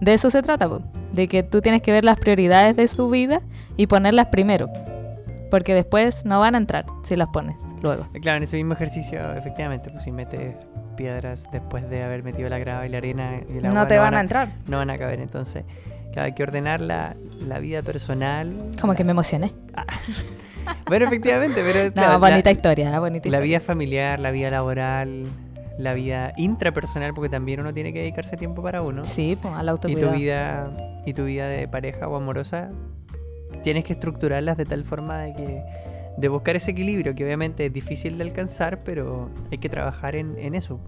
[0.00, 0.70] de eso se trata,
[1.10, 3.42] de que tú tienes que ver las prioridades de tu vida
[3.76, 4.70] y ponerlas primero.
[5.50, 8.06] Porque después no van a entrar si las pones luego.
[8.14, 10.54] Eh, Claro, en ese mismo ejercicio, efectivamente, pues si metes
[10.96, 13.98] piedras después de haber metido la grava y la arena y el agua, No te
[13.98, 14.50] van a entrar.
[14.66, 15.20] no van a caber.
[15.20, 15.64] Entonces,
[16.12, 17.14] claro, hay que ordenar la,
[17.46, 18.52] la vida personal.
[18.80, 19.52] Como la- que me emocioné.
[20.86, 22.98] Bueno, efectivamente, pero No, claro, la- bonita historia, ¿eh?
[22.98, 23.40] bonita La historia.
[23.40, 25.24] vida familiar, la vida laboral,
[25.78, 29.04] la vida intrapersonal, porque también uno tiene que dedicarse tiempo para uno.
[29.04, 30.12] Sí, pues al y tu autocuidado.
[30.12, 30.70] vida
[31.06, 32.68] y tu vida de pareja o amorosa
[33.62, 35.62] tienes que estructurarlas de tal forma de que
[36.18, 40.36] de buscar ese equilibrio que obviamente es difícil de alcanzar pero hay que trabajar en,
[40.38, 40.80] en eso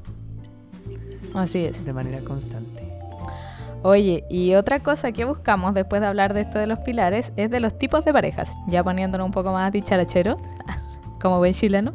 [1.34, 1.84] Así es.
[1.84, 2.90] de manera constante
[3.82, 7.50] Oye, y otra cosa que buscamos después de hablar de esto de los pilares es
[7.50, 10.36] de los tipos de parejas, ya poniéndonos un poco más dicharachero,
[11.20, 11.94] como buen chileno.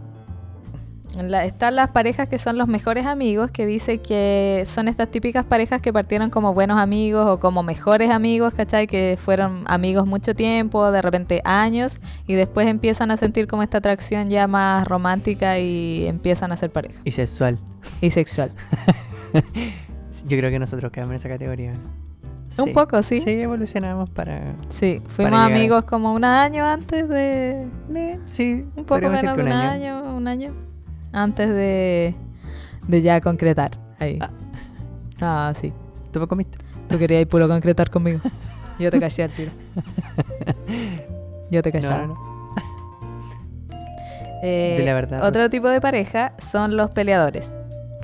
[1.15, 5.45] La- están las parejas que son los mejores amigos, que dice que son estas típicas
[5.45, 8.87] parejas que partieron como buenos amigos o como mejores amigos, ¿cachai?
[8.87, 13.77] Que fueron amigos mucho tiempo, de repente años, y después empiezan a sentir como esta
[13.77, 16.99] atracción ya más romántica y empiezan a ser pareja.
[17.03, 17.57] y sexual
[18.01, 18.51] Y sexual.
[20.27, 21.73] yo creo que nosotros quedamos en esa categoría
[22.57, 23.19] Un poco, sí.
[23.21, 27.67] sí evolucionamos para Sí, fuimos amigos como un año antes de...
[27.93, 30.15] Eh, sí Un poco menos de un año.
[30.15, 30.53] un año.
[31.15, 32.13] Antes de,
[32.87, 33.71] de ya concretar.
[33.99, 34.19] Ahí.
[34.21, 34.29] Ah.
[35.21, 35.71] Ah, sí.
[36.11, 36.57] tú me comiste
[36.89, 38.19] Tú querías ir puro concretar conmigo.
[38.79, 39.51] Yo te callé al tiro.
[41.49, 42.05] Yo te no, callaba.
[42.07, 42.35] no, no.
[44.43, 45.49] Eh, De la verdad, Otro Rosa.
[45.49, 47.57] tipo de pareja son los peleadores.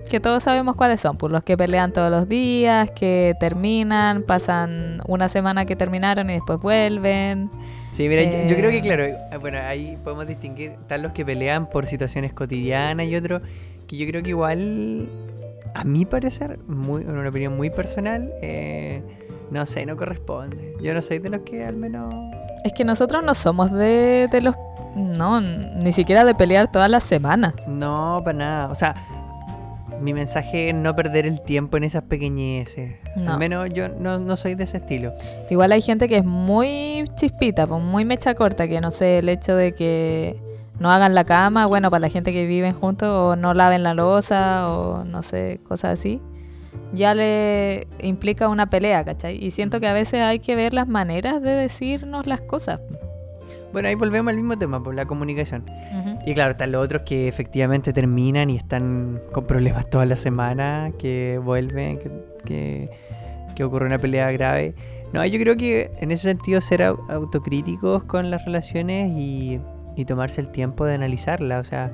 [0.09, 5.01] Que todos sabemos cuáles son, por los que pelean todos los días, que terminan, pasan
[5.07, 7.49] una semana que terminaron y después vuelven.
[7.91, 8.81] Sí, mira, yo- yo, creo que Eh.
[8.81, 13.41] claro, eh, bueno, ahí podemos distinguir, están los que pelean por situaciones cotidianas y otros
[13.87, 15.09] que yo creo que igual,
[15.73, 19.01] a mi parecer, muy, en una opinión muy personal, eh,
[19.51, 20.75] no sé, no corresponde.
[20.81, 22.13] Yo no soy de los que al menos...
[22.63, 24.55] Es que nosotros no somos de, de los
[24.95, 27.53] No, ni siquiera de pelear todas las semanas.
[27.67, 28.67] No, para nada.
[28.69, 28.93] O sea,
[30.02, 32.95] mi mensaje es no perder el tiempo en esas pequeñeces.
[33.16, 33.34] No.
[33.34, 35.14] Al menos yo no, no soy de ese estilo.
[35.49, 39.30] Igual hay gente que es muy chispita, pues muy mecha corta, que no sé, el
[39.30, 40.36] hecho de que
[40.80, 43.93] no hagan la cama, bueno, para la gente que viven juntos, o no laven la
[43.93, 46.20] losa, o no sé, cosas así,
[46.93, 49.43] ya le implica una pelea, ¿cachai?
[49.43, 52.80] Y siento que a veces hay que ver las maneras de decirnos las cosas.
[53.74, 55.63] Bueno, ahí volvemos al mismo tema, por la comunicación.
[56.26, 60.91] Y claro, están los otros que efectivamente terminan y están con problemas toda la semana,
[60.99, 62.11] que vuelven, que,
[62.45, 62.89] que,
[63.55, 64.76] que ocurre una pelea grave.
[65.13, 69.59] No, yo creo que en ese sentido ser au- autocríticos con las relaciones y,
[69.95, 71.59] y tomarse el tiempo de analizarla.
[71.59, 71.91] O sea,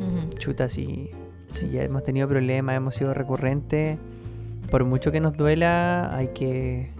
[0.00, 0.38] Ujú.
[0.38, 1.10] chuta, si,
[1.48, 3.98] si ya hemos tenido problemas, hemos sido recurrentes,
[4.70, 6.90] por mucho que nos duela, hay que,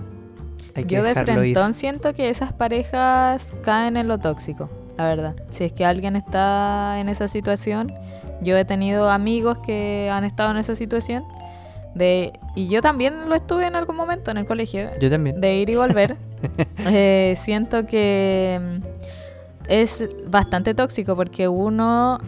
[0.75, 1.35] hay Yo de ir.
[1.35, 5.35] frentón siento que esas parejas caen en lo tóxico, la verdad.
[5.51, 7.93] Si es que alguien está en esa situación,
[8.41, 11.25] yo he tenido amigos que han estado en esa situación
[11.95, 15.41] de y yo también lo estuve en algún momento en el colegio Yo también.
[15.41, 16.17] de ir y volver.
[16.79, 18.87] Eh, siento que mm,
[19.69, 22.19] es bastante tóxico porque uno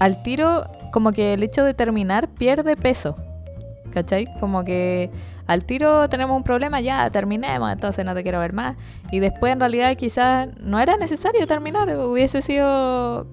[0.00, 3.16] al tiro como que el hecho de terminar pierde peso.
[3.94, 4.26] ¿Cachai?
[4.38, 5.08] Como que
[5.46, 8.76] al tiro tenemos un problema, ya terminemos, entonces no te quiero ver más.
[9.10, 13.26] Y después en realidad quizás no era necesario terminar, hubiese sido...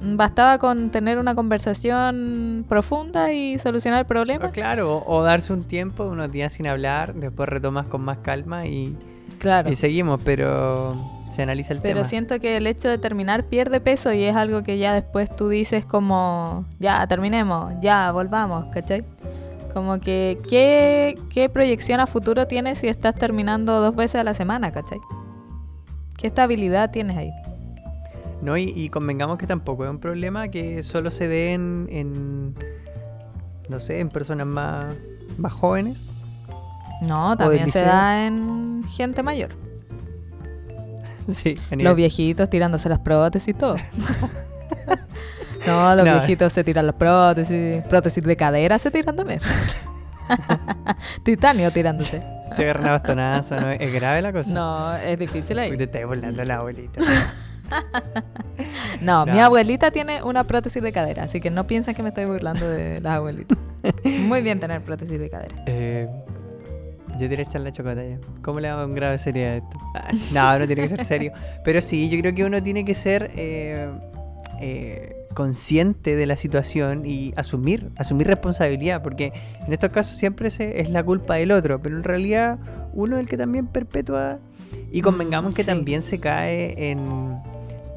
[0.00, 4.52] Bastaba con tener una conversación profunda y solucionar el problema.
[4.52, 8.64] Claro, o, o darse un tiempo, unos días sin hablar, después retomas con más calma
[8.66, 8.96] y,
[9.38, 9.68] Claro.
[9.72, 10.94] y seguimos, pero
[11.32, 12.04] se analiza el Pero tema.
[12.08, 15.48] siento que el hecho de terminar pierde peso y es algo que ya después tú
[15.48, 19.04] dices como, ya, terminemos, ya, volvamos, ¿cachai?
[19.78, 24.34] Como que, ¿qué, qué proyección a futuro tienes si estás terminando dos veces a la
[24.34, 24.98] semana, ¿cachai?
[26.16, 27.30] ¿Qué estabilidad tienes ahí?
[28.42, 32.54] No, y, y convengamos que tampoco es un problema que solo se dé en, en,
[33.68, 34.94] no sé, en personas más,
[35.36, 36.00] más jóvenes.
[37.02, 39.50] No, también se da en gente mayor.
[41.28, 43.76] sí, nivel- Los viejitos tirándose las prótesis y todo.
[45.66, 46.12] no, los No.
[46.14, 47.82] viejitos se tiran las prótesis.
[47.88, 49.40] Prótesis de cadera se tiran también.
[51.24, 52.22] Titanio tirándose.
[52.54, 53.70] se agarran a bastonazo, ¿no?
[53.70, 54.52] Es grave la cosa.
[54.52, 55.76] No, es difícil ahí.
[55.76, 57.00] te estás burlando la abuelita.
[59.02, 59.44] No, mi No.
[59.44, 62.98] abuelita tiene una prótesis de cadera, así que no piensen que me estoy burlando de
[63.02, 63.58] las abuelitas.
[64.04, 65.54] Muy bien tener prótesis de cadera.
[65.66, 66.08] Eh,
[67.18, 68.18] yo tiré echar la chocota ya.
[68.42, 69.78] ¿Cómo le damos un grado de seriedad a esto?
[69.94, 71.32] Ah, no, no tiene que ser serio.
[71.64, 73.90] Pero sí, yo creo que uno tiene que ser eh,
[74.60, 79.32] eh, consciente de la situación y asumir, asumir responsabilidad, porque
[79.66, 82.58] en estos casos siempre se, es la culpa del otro, pero en realidad
[82.92, 84.38] uno es el que también perpetúa
[84.90, 85.68] y convengamos que sí.
[85.68, 87.36] también se cae en,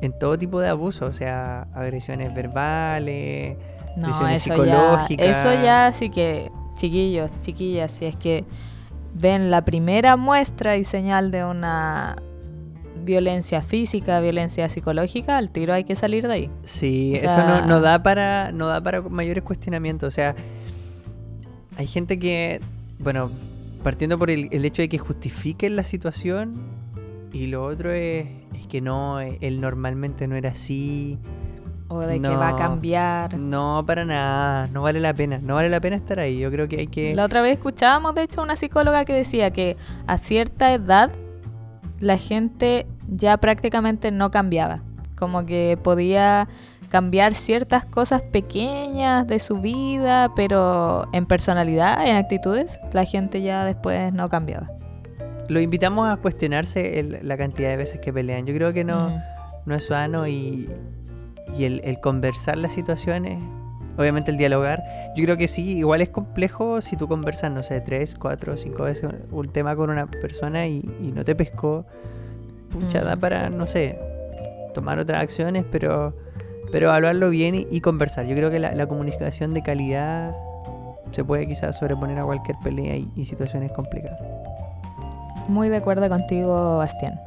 [0.01, 3.57] en todo tipo de abuso, o sea, agresiones verbales,
[3.97, 5.38] No, Lesiones eso ya, psicológicas.
[5.38, 8.45] eso ya sí que, chiquillos, chiquillas, si es que
[9.14, 12.16] ven la primera muestra y señal de una
[13.03, 16.51] violencia física, violencia psicológica, al tiro hay que salir de ahí.
[16.63, 20.07] Sí, O eso no, no da para no da para mayores cuestionamientos.
[20.07, 20.35] O sea,
[21.77, 22.59] hay gente que,
[22.99, 23.31] bueno,
[23.83, 26.81] partiendo por el, el hecho de que justifiquen la situación
[27.33, 28.27] y lo otro es,
[28.59, 31.17] es que no, él normalmente no era así.
[31.87, 33.37] O de que va a cambiar.
[33.37, 36.39] No, para nada, no vale la pena, no vale la pena estar ahí.
[36.39, 37.13] Yo creo que hay que...
[37.15, 39.75] La otra vez escuchábamos, de hecho, una psicóloga que decía que
[40.07, 41.11] a cierta edad
[42.01, 44.81] la gente ya prácticamente no cambiaba.
[45.17, 46.49] Como que podía
[46.89, 53.63] cambiar ciertas cosas pequeñas de su vida, pero en personalidad, en actitudes, la gente ya
[53.63, 54.67] después no cambiaba.
[55.47, 58.45] Lo invitamos a cuestionarse el- la cantidad de veces que pelean.
[58.45, 59.21] Yo creo que no...
[59.63, 60.67] No es sano y,
[61.55, 63.37] y el, el conversar las situaciones,
[63.97, 64.83] obviamente el dialogar,
[65.15, 68.83] yo creo que sí, igual es complejo si tú conversas, no sé, tres, cuatro, cinco
[68.83, 71.85] veces un tema con una persona y, y no te pescó,
[72.71, 73.05] pucha, Mm.
[73.05, 73.99] da para, no sé,
[74.73, 76.13] tomar otras acciones, pero,
[76.71, 78.25] pero hablarlo bien y, y conversar.
[78.25, 80.33] Yo creo que la, la comunicación de calidad
[81.11, 84.21] se puede quizás sobreponer a cualquier pelea y, y situaciones complicadas.
[85.49, 87.19] Muy de acuerdo contigo, Bastián.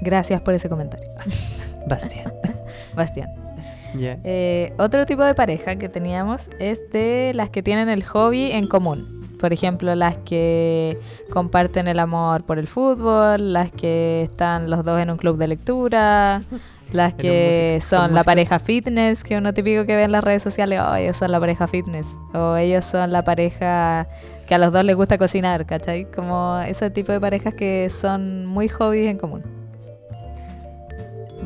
[0.00, 1.08] Gracias por ese comentario.
[1.88, 2.32] Bastián.
[2.94, 3.30] Bastián.
[4.24, 8.66] Eh, otro tipo de pareja que teníamos es de las que tienen el hobby en
[8.66, 9.12] común.
[9.38, 10.98] Por ejemplo, las que
[11.30, 15.48] comparten el amor por el fútbol, las que están los dos en un club de
[15.48, 16.42] lectura,
[16.92, 20.42] las que música- son la pareja fitness, que uno típico que ve en las redes
[20.42, 24.08] sociales, oh, ellos son la pareja fitness, o ellos son la pareja
[24.46, 26.10] que a los dos les gusta cocinar, ¿cachai?
[26.10, 29.42] Como ese tipo de parejas que son muy hobbies en común.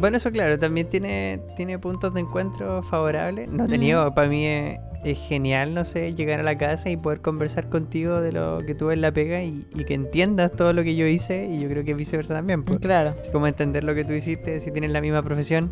[0.00, 3.48] Bueno, eso claro, también tiene, tiene puntos de encuentro favorables.
[3.50, 6.96] No he tenido, para mí es, es genial, no sé, llegar a la casa y
[6.96, 10.72] poder conversar contigo de lo que tuve en la pega y, y que entiendas todo
[10.72, 12.62] lo que yo hice y yo creo que viceversa también.
[12.64, 12.78] pues.
[12.78, 13.14] Claro.
[13.22, 15.70] Es como entender lo que tú hiciste, si tienes la misma profesión.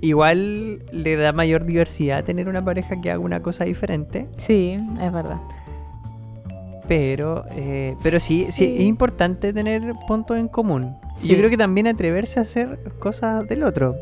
[0.00, 5.12] Igual le da mayor diversidad tener una pareja que haga una cosa diferente, Sí, es
[5.12, 5.38] verdad.
[6.86, 8.74] pero, eh, pero sí, sí, Sí.
[8.76, 10.94] es importante tener puntos en común.
[11.16, 11.28] Sí.
[11.28, 13.96] Yo creo que también atreverse a hacer cosas del otro.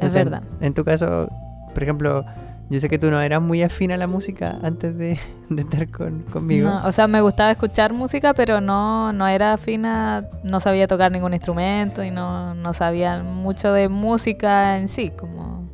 [0.00, 0.42] Es O sea, verdad.
[0.60, 1.28] En tu caso,
[1.72, 2.24] por ejemplo,
[2.70, 5.18] yo sé que tú no eras muy afín a la música antes de,
[5.50, 6.68] de estar con, conmigo.
[6.70, 11.10] No, o sea, me gustaba escuchar música, pero no, no era fina, no sabía tocar
[11.10, 15.68] ningún instrumento y no, no sabía mucho de música en sí, como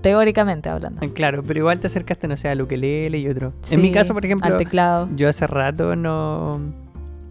[0.00, 1.00] teóricamente hablando.
[1.12, 3.52] Claro, pero igual te acercaste, no sé, al ukelele y otro.
[3.70, 5.08] en mi caso, por ejemplo, Al teclado.
[5.14, 6.60] Yo hace rato no,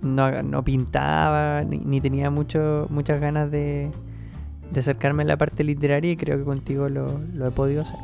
[0.01, 3.91] no, no pintaba, ni, ni tenía mucho, muchas ganas de,
[4.71, 7.99] de acercarme a la parte literaria y creo que contigo lo, lo he podido hacer.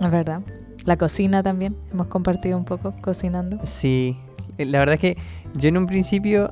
[0.00, 0.40] Es verdad.
[0.84, 1.76] La cocina también.
[1.92, 3.58] Hemos compartido un poco cocinando.
[3.64, 4.16] Sí,
[4.58, 5.16] eh, la verdad es que
[5.54, 6.50] yo en un principio,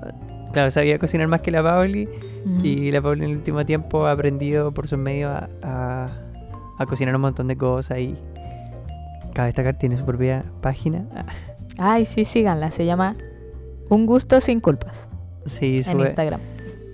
[0.53, 2.09] claro, sabía cocinar más que la Pauli
[2.45, 2.65] Mm.
[2.65, 6.09] y la Pauli en el último tiempo ha aprendido por sus medios a, a,
[6.79, 8.15] a cocinar un montón de cosas y
[9.35, 11.05] cabe destacar, tiene su propia página.
[11.79, 12.71] Ay, sí, síganla.
[12.71, 13.17] Se llama
[13.89, 15.09] Un gusto sin culpas
[15.47, 16.41] Sí, en sube- Instagram.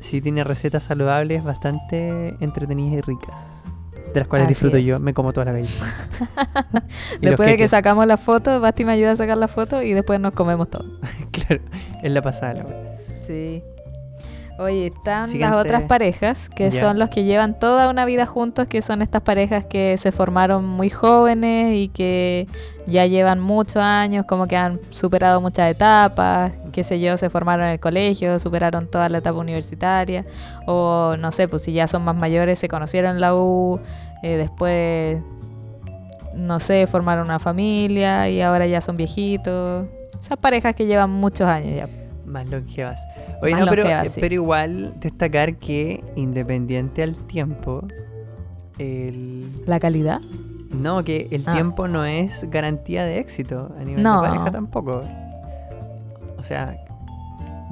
[0.00, 3.40] Sí, tiene recetas saludables bastante entretenidas y ricas.
[4.12, 4.84] De las cuales Así disfruto es.
[4.84, 6.84] yo, me como todas las galletas.
[7.20, 10.20] Después de que sacamos la foto, Basti me ayuda a sacar la foto y después
[10.20, 10.84] nos comemos todo.
[11.32, 11.62] Claro,
[12.02, 12.64] es la pasada la.
[13.26, 13.62] Sí.
[14.56, 15.56] Oye, están Siguiente.
[15.56, 19.22] las otras parejas, que son los que llevan toda una vida juntos, que son estas
[19.22, 22.46] parejas que se formaron muy jóvenes y que
[22.86, 27.66] ya llevan muchos años, como que han superado muchas etapas, qué sé yo, se formaron
[27.66, 30.24] en el colegio, superaron toda la etapa universitaria,
[30.66, 33.80] o no sé, pues si ya son más mayores, se conocieron en la U,
[34.22, 35.18] eh, después,
[36.32, 39.86] no sé, formaron una familia y ahora ya son viejitos.
[40.20, 42.03] Esas parejas que llevan muchos años ya.
[42.26, 43.06] Más longevas.
[43.42, 44.20] Oye, Más no, pero, longevas, eh, sí.
[44.20, 47.86] pero igual destacar que independiente al tiempo,
[48.78, 49.50] el...
[49.66, 50.20] La calidad.
[50.72, 51.52] No, que el Ah.
[51.54, 54.22] tiempo no es garantía de éxito a nivel No.
[54.22, 55.02] de pareja tampoco.
[56.38, 56.76] O sea,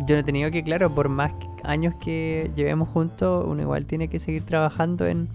[0.07, 1.33] yo no he tenido que, claro, por más
[1.65, 5.29] años que llevemos juntos, uno igual tiene que seguir trabajando en,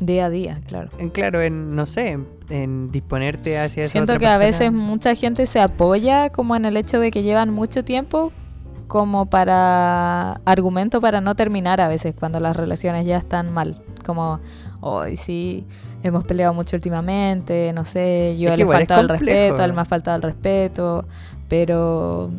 [0.00, 0.90] Día a día, claro.
[0.98, 4.72] en claro, en, no sé, en, en disponerte hacia esa Siento otra que a veces
[4.72, 8.32] mucha gente se apoya como en el hecho de que llevan mucho tiempo
[8.92, 13.76] como para argumento para no terminar a veces cuando las relaciones ya están mal.
[14.04, 14.38] Como,
[14.82, 15.64] hoy sí,
[16.02, 19.72] hemos peleado mucho últimamente, no sé, yo Es que le he faltado el respeto, él
[19.72, 21.06] me ha faltado el respeto,
[21.48, 22.30] pero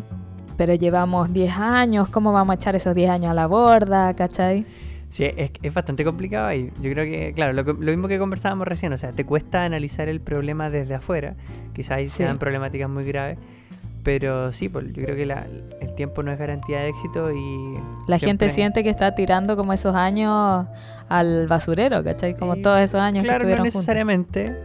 [0.55, 4.67] pero llevamos 10 años, ¿cómo vamos a echar esos 10 años a la borda, cachai?
[5.09, 6.69] Sí, es, es bastante complicado ahí.
[6.81, 10.07] Yo creo que, claro, lo, lo mismo que conversábamos recién, o sea, te cuesta analizar
[10.07, 11.33] el problema desde afuera.
[11.73, 12.17] Quizás ahí Sí.
[12.17, 13.39] sean problemáticas muy graves.
[14.03, 15.47] Pero sí, pues, yo creo que la-
[15.81, 17.79] el tiempo no es garantía de éxito y...
[18.07, 20.67] La gente siente que está tirando como esos años
[21.09, 22.35] al basurero, ¿cachai?
[22.35, 23.81] Como y- todos esos años Claro, que no estuvieron juntos.
[23.81, 24.55] necesariamente.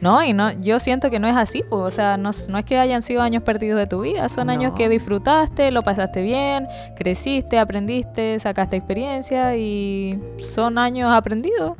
[0.00, 2.64] No, y no, yo siento que no es así, pues, o sea, no, no es
[2.66, 4.76] que hayan sido años perdidos de tu vida, son años No.
[4.76, 6.66] que disfrutaste, lo pasaste bien,
[6.96, 10.20] creciste, aprendiste, sacaste experiencia y
[10.54, 11.72] son años aprendidos.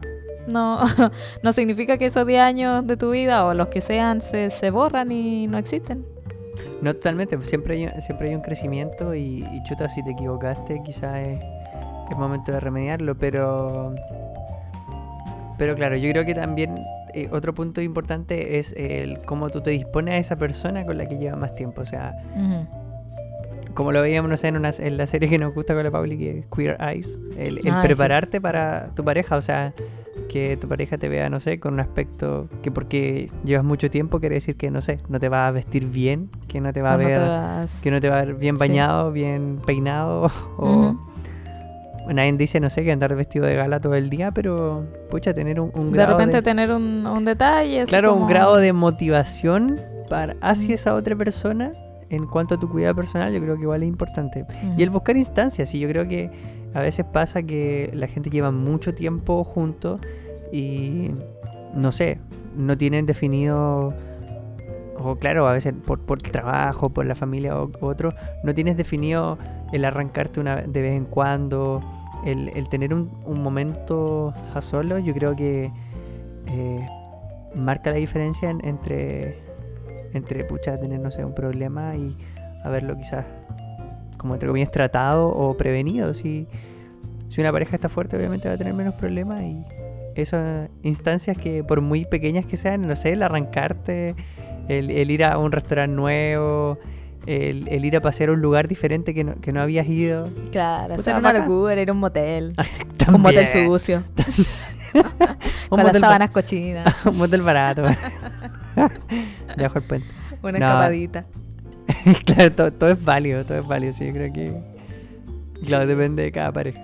[0.46, 0.80] No,
[1.42, 4.70] no significa que esos 10 años de tu vida o los que sean se, se
[4.70, 6.05] borran y no existen.
[6.82, 10.80] No totalmente, pues, siempre hay, siempre hay un crecimiento y, y chuta, si te equivocaste,
[10.84, 11.38] quizás es,
[12.11, 13.94] es momento de remediarlo, pero...
[15.57, 16.74] Pero claro, yo creo que también
[17.14, 21.07] eh, otro punto importante es el cómo tú te dispones a esa persona con la
[21.07, 21.80] que llevas más tiempo.
[21.82, 22.12] O sea,
[23.72, 25.92] como lo veíamos no sé, en, una, en la serie que nos gusta con la
[25.92, 27.86] Pauli, que es Queer Eyes, el, el Ah, sí.
[27.86, 29.72] prepararte para tu pareja, o sea,
[30.29, 34.20] que tu pareja te vea, no sé, con un aspecto que porque llevas mucho tiempo
[34.20, 36.95] quiere decir que, no sé, no te va a vestir bien, que no te va
[36.95, 38.61] a no ver vas- que no te va a ver bien Sí.
[38.61, 40.99] bañado, bien peinado, o Ujú.
[42.12, 45.61] nadie dice, no sé, que andar vestido de gala todo el día, pero pucha, tener
[45.61, 47.85] un, un de grado repente de, tener un, un detalle.
[47.87, 51.72] claro, un grado de motivación para hacia esa otra persona
[52.11, 54.44] en cuanto a tu cuidado personal, yo creo que igual es importante.
[54.76, 56.30] Y el buscar instancias, y yo creo que
[56.74, 60.00] a veces pasa que la gente lleva mucho tiempo juntos
[60.52, 61.11] y
[61.74, 62.18] no sé,
[62.57, 63.92] no tienen definido
[64.96, 68.76] o claro, a veces por, por el trabajo, por la familia o otro, no tienes
[68.76, 69.38] definido
[69.72, 71.82] el arrancarte una de vez en cuando,
[72.24, 75.70] el, el tener un, un momento a solo, yo creo que
[76.46, 76.86] eh,
[77.57, 79.36] marca la diferencia en- entre,
[80.15, 82.17] entre pucha, tener, no sé, un problema y
[82.62, 83.27] haberlo quizás,
[84.17, 86.15] como entre comillas, tratado o prevenido.
[86.15, 86.49] Si
[87.35, 89.65] si una pareja está fuerte, obviamente va a tener menos problemas y
[90.15, 94.15] esas instancias que por muy pequeñas que sean, no sé, el arrancarte,
[94.69, 96.79] el, el ir a un restaurante nuevo,
[97.27, 100.31] el, el ir a pasear a un lugar diferente que no, que no habías ido.
[100.53, 101.49] Claro, hacer una bacán.
[101.49, 102.55] locura, ir a un motel.
[103.12, 104.05] un motel sucio.
[105.69, 106.95] Con las sábanas cochinas.
[107.05, 107.83] un motel barato.
[109.57, 110.09] Debajo el puente.
[110.43, 110.66] Una No.
[110.66, 111.25] escapadita.
[112.25, 114.53] claro, todo, todo es válido, todo es válido, sí, yo creo que...
[115.66, 116.81] Claro, depende de cada pareja.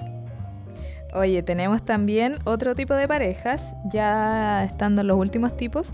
[1.12, 3.60] Oye, tenemos también otro tipo de parejas,
[3.92, 5.90] ya estando en los últimos tipos,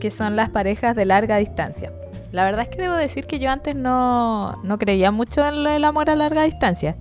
[0.00, 1.92] que son las parejas de larga distancia.
[2.30, 5.84] La verdad es que debo decir que yo antes no, no creía mucho en el
[5.84, 6.96] amor a larga distancia,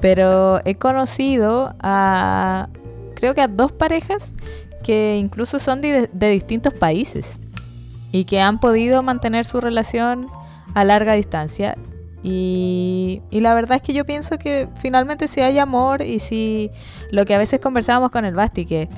[0.00, 2.68] pero he conocido a,
[3.14, 4.30] creo que a dos parejas
[4.84, 7.26] que incluso son de, de distintos países
[8.12, 10.28] y que han podido mantener su relación
[10.74, 11.76] a larga distancia.
[12.22, 16.70] Y, y la verdad es que yo pienso que finalmente si hay amor y si
[17.12, 18.88] lo que a veces conversábamos con el Basti, que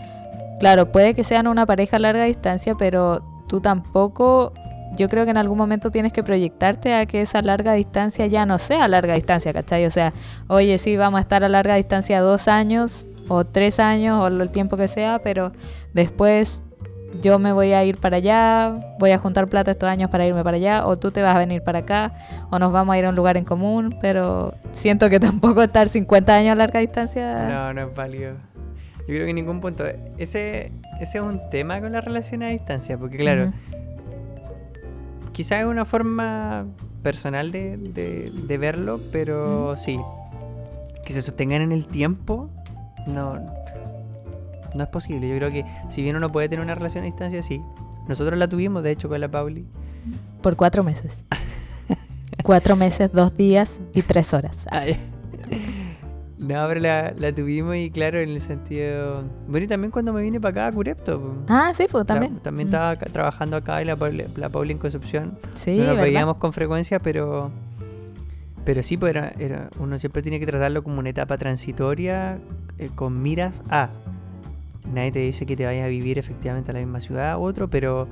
[0.60, 4.52] claro, puede que sean una pareja a larga distancia, pero tú tampoco,
[4.96, 8.46] yo creo que en algún momento tienes que proyectarte a que esa larga distancia ya
[8.46, 9.86] no sea larga distancia, ¿cachai?
[9.86, 10.12] O sea,
[10.46, 14.50] oye, sí, vamos a estar a larga distancia dos años o tres años o el
[14.50, 15.52] tiempo que sea, pero
[15.94, 16.62] después
[17.22, 20.42] yo me voy a ir para allá, voy a juntar plata estos años para irme
[20.44, 22.12] para allá, o tú te vas a venir para acá,
[22.50, 25.88] o nos vamos a ir a un lugar en común, pero siento que tampoco estar
[25.88, 27.48] 50 años a larga distancia...
[27.48, 28.34] No, no es válido.
[29.00, 29.84] Yo creo que en ningún punto.
[30.18, 33.52] Ese, ese es un tema con la relación a distancia, porque claro,
[35.32, 36.66] quizás es una forma
[37.02, 39.98] personal de, de- de verlo, pero sí,
[41.04, 42.50] que se sostengan en el tiempo,
[43.06, 43.36] no,
[44.74, 45.28] no es posible.
[45.28, 47.60] Yo creo que si bien uno puede tener una relación a distancia, sí.
[48.08, 49.64] Nosotros la tuvimos, de hecho, con la Pauli.
[50.42, 51.12] Por cuatro meses.
[52.42, 54.56] cuatro meses, dos días y tres horas.
[56.38, 59.24] No, pero la, la tuvimos y claro, en el sentido...
[59.46, 61.44] Bueno, y también cuando me vine para acá a Curepto.
[61.48, 62.36] Ah, sí, pues La- también.
[62.38, 62.70] también Mm.
[62.70, 63.96] estaba acá- trabajando acá y la,
[64.36, 65.38] la Pauli en Concepción.
[65.54, 66.02] Sí, no nos ¿verdad?
[66.04, 67.50] veíamos con frecuencia, pero
[68.64, 72.38] pero sí, pues era, era- uno siempre tiene que tratarlo como una etapa transitoria
[72.78, 73.90] eh, con miras a.
[74.92, 77.68] Nadie te dice que te vayas a vivir efectivamente a la misma ciudad u otro,
[77.68, 78.08] pero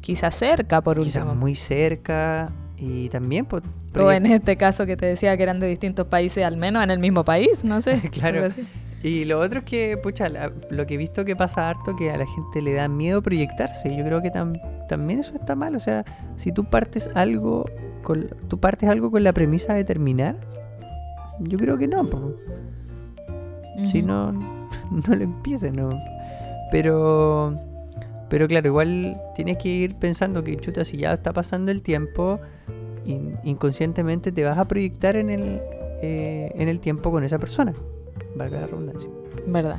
[0.00, 1.34] Quizás cerca, por quizás último.
[1.40, 3.64] muy cerca y también pues,
[3.98, 6.90] O en este caso que te decía que eran de distintos países, al menos en
[6.90, 8.00] el mismo país, no sé.
[8.12, 8.46] Claro.
[9.02, 12.10] Y lo otro es que, pucha, la- lo que he visto que pasa harto, que
[12.10, 13.94] a la gente le da miedo proyectarse.
[13.96, 15.76] Yo creo que tam- también eso está mal.
[15.76, 16.04] O sea,
[16.36, 17.64] si tú partes algo
[18.02, 20.36] con, tú partes algo con la premisa de terminar,
[21.40, 22.04] yo creo que no.
[22.06, 22.32] po.
[23.90, 24.32] Si no,
[25.08, 25.90] no lo empieces, no.
[26.70, 27.54] Pero,
[28.28, 32.40] pero claro, igual tienes que ir pensando que, chuta, si ya está pasando el tiempo,
[33.04, 35.60] in- inconscientemente te vas a proyectar en el,
[36.02, 37.72] eh, en el tiempo con esa persona.
[38.36, 39.08] Valga la redundancia.
[39.46, 39.78] ¿Verdad?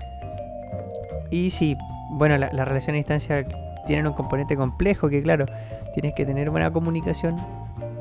[1.30, 1.76] Y sí,
[2.12, 3.46] bueno, la, la relación a distancia
[3.86, 5.46] tienen un componente complejo que, claro,
[5.94, 7.36] tienes que tener buena comunicación,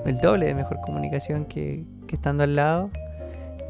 [0.04, 2.90] el doble de mejor comunicación que, que estando al lado,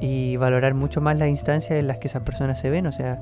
[0.01, 2.86] y valorar mucho más las instancias en las que esas personas se ven.
[2.86, 3.20] O sea,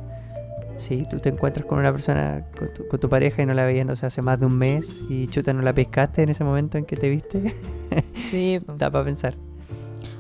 [0.77, 3.65] si tú te encuentras con una persona, con tu, con tu pareja y no la
[3.65, 6.45] veías, no sé, hace más de un mes, y chuta, no la pescaste en ese
[6.45, 7.55] momento en que te viste,
[8.17, 8.61] Sí.
[8.79, 9.35] da para pensar.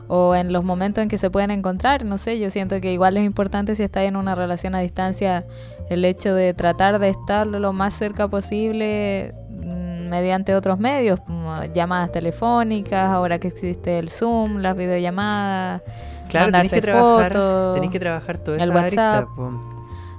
[0.07, 3.17] O en los momentos en que se pueden encontrar, no sé, yo siento que igual
[3.17, 5.47] es importante si estás en una relación a distancia
[5.89, 11.65] el hecho de tratar de estar lo más cerca posible mm, mediante otros medios, como
[11.75, 15.83] llamadas telefónicas, ahora que existe el Zoom, las videollamadas,
[16.29, 19.29] Claro, tenés mandarse que trabajar, fotos, tenés que trabajar toda el arista, WhatsApp.
[19.37, 19.61] po.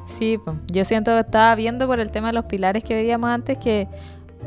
[0.06, 0.56] Sí, po.
[0.72, 3.88] yo siento que estaba viendo por el tema de los pilares que veíamos antes que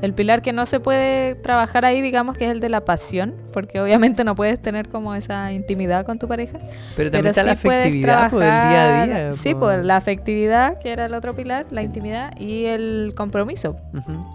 [0.02, 3.34] el pilar que no se puede trabajar ahí, digamos que es el de la pasión,
[3.52, 6.58] porque obviamente no puedes tener como esa intimidad con tu pareja.
[6.96, 9.32] Pero también pero está la sí afectividad día a día.
[9.32, 9.60] Sí, po.
[9.60, 13.76] pues la afectividad, que era el otro pilar, la intimidad y el compromiso.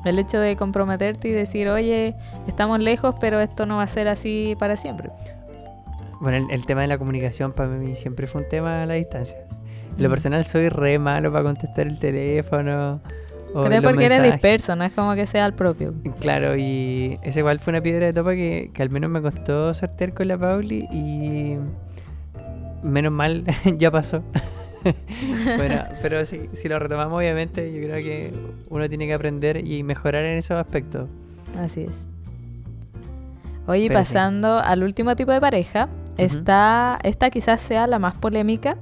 [0.06, 2.16] El hecho de comprometerte y decir, oye,
[2.48, 5.10] estamos lejos, pero esto no va a ser así para siempre.
[6.24, 8.94] Bueno, el, el tema de la comunicación para mí siempre fue un tema a la
[8.96, 9.38] distancia.
[9.98, 10.12] En lo Mm.
[10.12, 13.02] personal soy re malo para contestar el teléfono.
[13.54, 15.94] O los porque eres disperso, no es como que sea el propio.
[16.20, 19.72] Claro, y esa igual fue una piedra de topa que, que al menos me costó
[19.76, 21.58] sortear con la Pauli y
[22.82, 23.44] menos mal
[23.78, 24.24] ya pasó.
[25.58, 28.34] bueno, pero si, si lo retomamos obviamente yo creo que
[28.70, 31.08] uno tiene que aprender y mejorar en esos aspectos.
[31.60, 32.08] Así es.
[33.68, 34.06] Oye, Pero sí.
[34.06, 35.88] pasando al último tipo de pareja,
[36.18, 38.78] está, esta quizás sea la más polémica,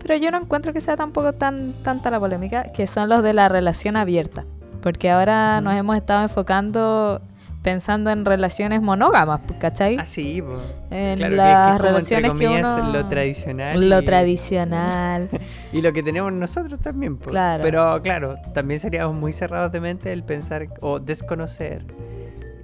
[0.00, 3.32] pero yo no encuentro que sea tampoco tan tanta la polémica, que son los de
[3.32, 4.44] la relación abierta.
[4.82, 7.22] Porque ahora nos hemos estado enfocando
[7.62, 9.96] pensando en relaciones monógamas, pues, ¿cachai?
[9.98, 10.58] Ah, sí, po.
[10.90, 12.92] En Claro, que- que las como, relaciones que comillas, uno...
[12.92, 15.28] lo tradicional Lo y- tradicional.
[15.72, 17.30] Y lo que tenemos nosotros también, po.
[17.30, 17.62] Claro.
[17.62, 21.86] Pero claro, también seríamos muy cerrados de mente el pensar o desconocer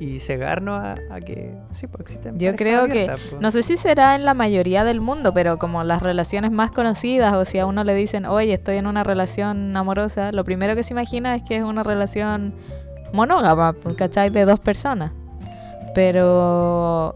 [0.00, 2.38] y cegarnos a, a que sí, pues existen.
[2.38, 3.36] Yo creo que, po.
[3.38, 7.34] no sé si será en la mayoría del mundo, pero como las relaciones más conocidas,
[7.34, 10.82] o si a uno le dicen, oye, estoy en una relación amorosa, lo primero que
[10.82, 12.54] se imagina es que es una relación
[13.12, 14.30] monógama, pues, ¿cachai?
[14.30, 15.12] De dos personas.
[15.94, 17.14] Pero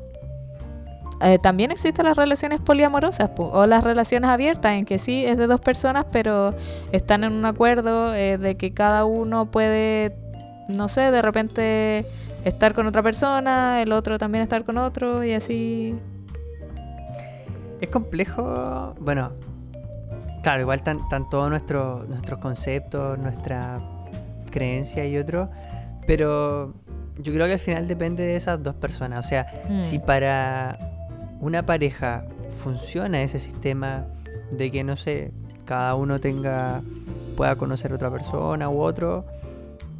[1.22, 5.38] eh, también existen las relaciones poliamorosas, pu, o las relaciones abiertas, en que sí es
[5.38, 6.54] de dos personas, pero
[6.92, 10.14] están en un acuerdo eh, de que cada uno puede,
[10.68, 12.04] no sé, de repente
[12.44, 15.94] estar con otra persona, el otro también estar con otro y así.
[17.80, 19.32] Es complejo, bueno,
[20.42, 23.80] claro, igual están, están todos nuestros nuestros conceptos, nuestra
[24.50, 25.48] creencia y otros,
[26.06, 26.72] pero
[27.16, 29.24] yo creo que al final depende de esas dos personas.
[29.24, 29.80] O sea, Mm.
[29.80, 30.78] si para
[31.40, 32.24] una pareja
[32.62, 34.04] funciona ese sistema
[34.50, 35.32] de que, no sé,
[35.64, 36.82] cada uno tenga,
[37.36, 39.24] pueda conocer a otra persona u otro,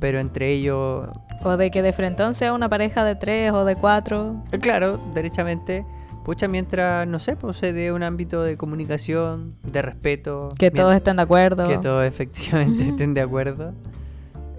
[0.01, 1.09] pero entre ellos
[1.43, 4.43] O de que de frente sea una pareja de tres o de cuatro.
[4.53, 5.85] Eh, Claro, derechamente.
[6.25, 10.49] Pucha, mientras, no sé, pues se dé un ámbito de comunicación, de respeto.
[10.59, 11.69] Que todos estén de acuerdo.
[11.69, 13.73] Que todos efectivamente estén de acuerdo.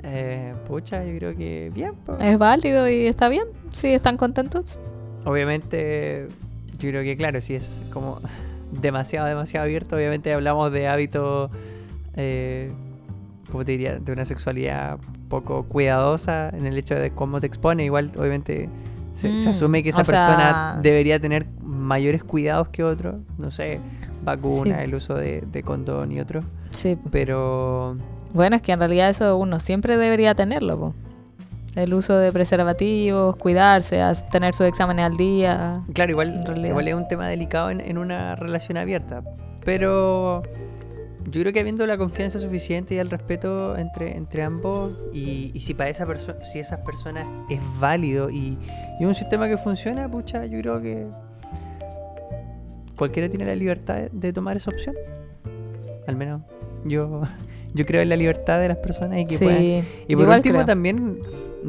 [0.04, 1.94] Eh, pucha, yo creo que bien.
[2.06, 2.22] pues.
[2.22, 3.46] Es válido y está bien.
[3.70, 4.78] Si están contentos.
[5.26, 6.28] Obviamente,
[6.78, 8.22] yo creo que claro, si es como
[8.72, 11.50] demasiado, demasiado abierto, obviamente hablamos de hábitos,
[12.16, 12.72] eh,
[13.52, 13.96] ¿cómo te diría?
[13.98, 15.00] De una sexualidad
[15.30, 17.86] poco cuidadosa en el hecho de cómo te expone.
[17.86, 18.70] Igual, obviamente,
[19.14, 23.20] se, se Mm, asume que esa o sea- persona debería tener mayores cuidados que otro.
[23.38, 23.80] No sé,
[24.24, 24.84] vacuna, Sí.
[24.86, 26.46] el uso de, de condón y otros.
[26.72, 26.98] Sí.
[27.12, 27.98] Pero
[28.34, 30.78] Bueno, es que en realidad eso uno siempre debería tenerlo.
[30.78, 30.94] po.
[31.76, 34.02] El uso de preservativos, cuidarse,
[34.32, 35.82] tener sus exámenes al día.
[35.94, 39.24] Claro, igual, igual es un tema delicado en, en una relación abierta.
[39.66, 40.42] Pero
[41.26, 45.60] yo creo que habiendo la confianza suficiente y el respeto entre, entre ambos, y, y
[45.60, 48.58] si para esa persona, si esas personas es válido y,
[49.00, 51.08] y un sistema que funciona, pucha, yo creo que
[52.96, 54.96] cualquiera tiene la libertad de, de tomar esa opción.
[56.08, 56.42] Al menos
[56.86, 57.24] yo,
[57.74, 59.62] yo creo en la libertad de las personas y que puedan
[60.08, 60.66] y por último creo.
[60.66, 61.20] también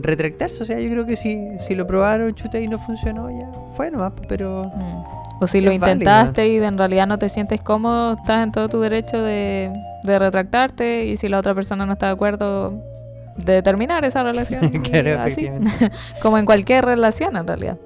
[0.01, 3.51] retractarse, o sea, yo creo que si, si lo probaron, chuta y no funcionó, ya
[3.77, 5.17] fue nomás, pero Mm.
[5.39, 5.87] O si lo válido.
[5.93, 9.71] intentaste y en realidad no te sientes cómodo, estás en todo tu derecho de,
[10.03, 12.73] de retractarte y si la otra persona no está de acuerdo,
[13.37, 14.71] de terminar esa relación.
[14.83, 15.47] Claro, así.
[16.23, 17.77] Como en cualquier relación en realidad.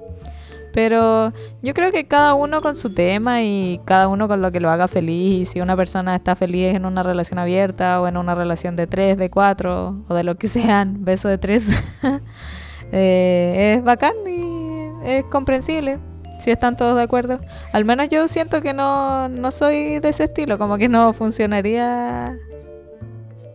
[0.73, 4.59] Pero yo creo que cada uno con su tema y cada uno con lo que
[4.61, 5.49] lo haga feliz.
[5.49, 8.87] Y si una persona está feliz en una relación abierta o en una relación de
[8.87, 11.63] tres, de cuatro o de lo que sean, beso de tres,
[12.91, 15.99] eh, es bacán y es comprensible.
[16.39, 17.39] Si están todos de acuerdo.
[17.71, 22.35] Al menos yo siento que no, no soy de ese estilo, como que no funcionaría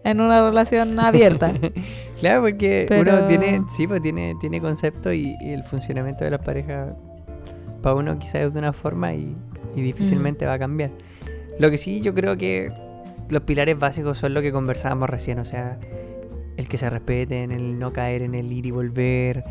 [0.05, 1.53] en una relación abierta.
[2.21, 6.31] claro, porque Pero- uno tiene, sí, pues tiene, tiene concepto y, y el funcionamiento de
[6.31, 6.91] las parejas
[7.83, 9.37] para uno quizás es de una forma y,
[9.74, 10.91] y difícilmente va a cambiar.
[11.59, 12.72] Lo que sí yo creo que
[13.29, 15.79] los pilares básicos son lo que conversábamos recién, o sea,
[16.57, 19.45] el que se respeten, el no caer en el ir y volver,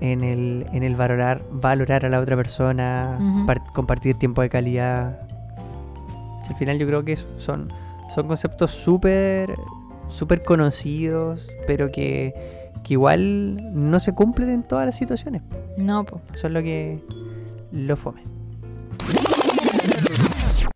[0.00, 5.20] en el, en el valorar, valorar a la otra persona, compartir tiempo de calidad.
[6.48, 7.72] Al final yo creo que son,
[8.14, 9.54] son conceptos súper
[10.08, 12.34] súper conocidos, pero que,
[12.82, 15.42] que igual no se cumplen en todas las situaciones.
[15.76, 16.22] No, pues.
[16.34, 17.00] Eso es lo que
[17.74, 18.22] lo fome.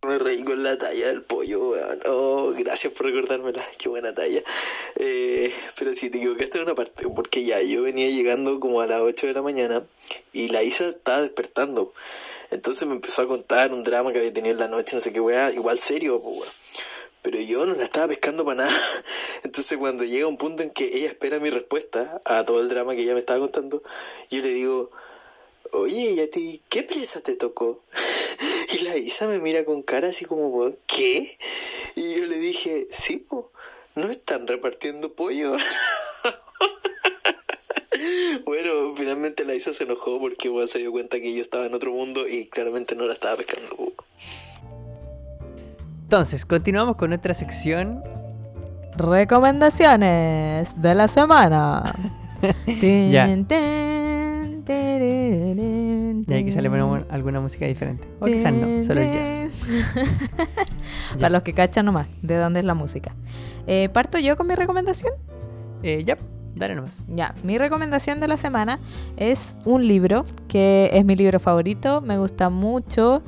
[0.06, 2.00] Me reí con la talla del pollo, weón.
[2.06, 3.64] Oh, gracias por recordármela.
[3.78, 4.42] Qué buena talla.
[4.96, 7.08] Eh, pero sí, te equivocaste en una parte.
[7.08, 9.84] Porque ya, yo venía llegando como a las 8 de la mañana
[10.32, 11.92] y la Isa estaba despertando.
[12.50, 15.12] Entonces me empezó a contar un drama que había tenido en la noche, no sé
[15.12, 15.52] qué weá.
[15.52, 16.48] Igual serio, weón.
[17.22, 18.76] Pero yo no la estaba pescando para nada.
[19.44, 22.94] Entonces cuando llega un punto en que ella espera mi respuesta a todo el drama
[22.94, 23.82] que ella me estaba contando,
[24.30, 24.90] yo le digo...
[25.72, 27.80] Oye, ¿y a ti qué presa te tocó?
[28.70, 31.38] Y la Isa me mira con cara así como, ¿qué?
[31.96, 33.50] Y yo le dije, sí, po,
[33.94, 35.52] ¿no están repartiendo pollo?
[38.44, 41.72] bueno, finalmente la Isa se enojó porque weón, se dio cuenta que yo estaba en
[41.74, 43.74] otro mundo y claramente no la estaba pescando.
[43.74, 43.92] po.
[46.02, 48.02] Entonces, continuamos con nuestra sección.
[48.96, 51.94] Recomendaciones de la semana.
[52.66, 53.26] Tin, Ya.
[53.26, 53.46] tin,
[54.68, 58.06] Y aquí sale tin, bueno, alguna música diferente.
[58.20, 59.52] O quizás no, solo el jazz.
[61.14, 63.14] Para los que cachan nomás, de dónde es la música.
[63.66, 65.12] Eh, ¿Parto yo con mi recomendación?
[65.82, 66.18] Eh, ya.
[66.54, 67.04] Dale nomás.
[67.08, 68.80] Ya, mi recomendación de la semana
[69.16, 73.22] es un libro que es mi libro favorito, me gusta mucho.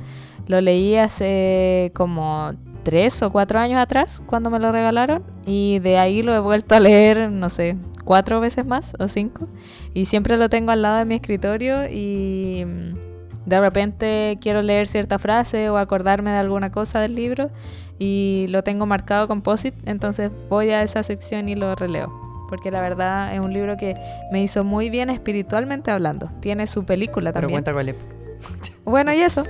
[0.47, 5.97] Lo leí hace como tres o cuatro años atrás cuando me lo regalaron y de
[5.97, 9.47] ahí lo he vuelto a leer, no sé, cuatro veces más o cinco
[9.93, 12.95] y siempre lo tengo al lado de mi escritorio y mm,
[13.45, 17.49] de repente quiero leer cierta frase o acordarme de alguna cosa del libro
[17.99, 22.11] y lo tengo marcado con post entonces voy a esa sección y lo releo.
[22.49, 23.95] Porque la verdad es un libro que
[24.29, 26.29] me hizo muy bien espiritualmente hablando.
[26.41, 27.63] Tiene su película Pero también.
[27.63, 27.95] cuenta cuál es.
[28.83, 29.45] Bueno, y eso.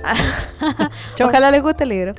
[1.24, 2.14] Ojalá les guste el libro.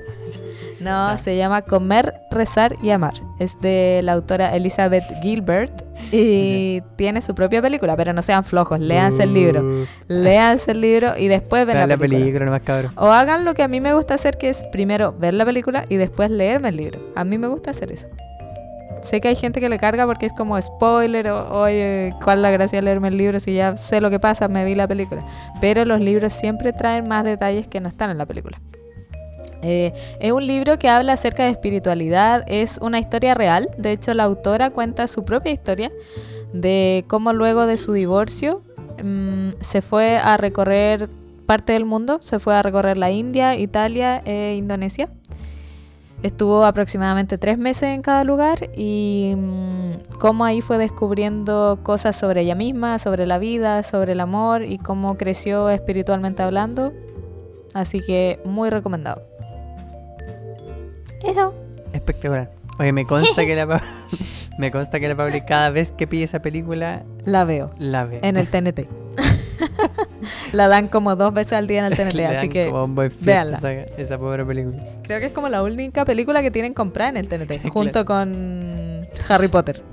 [0.81, 3.13] No, se llama Comer, Rezar y Amar.
[3.39, 5.71] Es de la autora Elizabeth Gilbert
[6.15, 9.61] y tiene su propia película, pero no sean flojos, léanse el libro.
[9.61, 12.19] Uh, Léanse el libro y después ven la la película.
[12.19, 12.91] película nomás, cabrón.
[12.97, 15.85] O hagan lo que a mí me gusta hacer, que es primero ver la película
[15.89, 16.99] y después leerme el libro.
[17.15, 18.07] A mí me gusta hacer eso.
[19.01, 22.41] Sé que hay gente que le carga porque es como spoiler o, oye, ¿cuál es
[22.43, 24.87] la gracia de leerme el libro si ya sé lo que pasa, me vi la
[24.87, 25.25] película?
[25.59, 28.61] Pero los libros siempre traen más detalles que no están en la película.
[29.63, 34.13] Eh, es un libro que habla acerca de espiritualidad, es una historia real, de hecho
[34.13, 35.89] la autora cuenta su propia historia
[36.51, 38.61] de cómo luego de su divorcio
[39.01, 41.09] mm, se fue a recorrer
[41.45, 45.09] parte del mundo, se fue a recorrer la India, Italia e Indonesia.
[46.23, 52.41] Estuvo aproximadamente tres meses en cada lugar y mm, cómo ahí fue descubriendo cosas sobre
[52.41, 56.93] ella misma, sobre la vida, sobre el amor y cómo creció espiritualmente hablando.
[57.73, 59.32] Así que muy recomendado.
[61.23, 61.53] Eso.
[61.93, 62.51] Espectacular.
[62.79, 63.65] Oye, me consta que la
[64.57, 68.19] me consta que la Pauli cada vez que pide esa película La veo la ve.
[68.23, 68.87] en el TNT.
[70.51, 72.85] la dan como dos veces al día en el TNT, Le así dan que como
[72.85, 73.57] un buen fiesta véanla.
[73.57, 73.71] Esa,
[74.01, 74.83] esa pobre película.
[75.03, 79.07] creo que es como la única película que tienen comprada en el TNT, junto con
[79.29, 79.83] Harry Potter.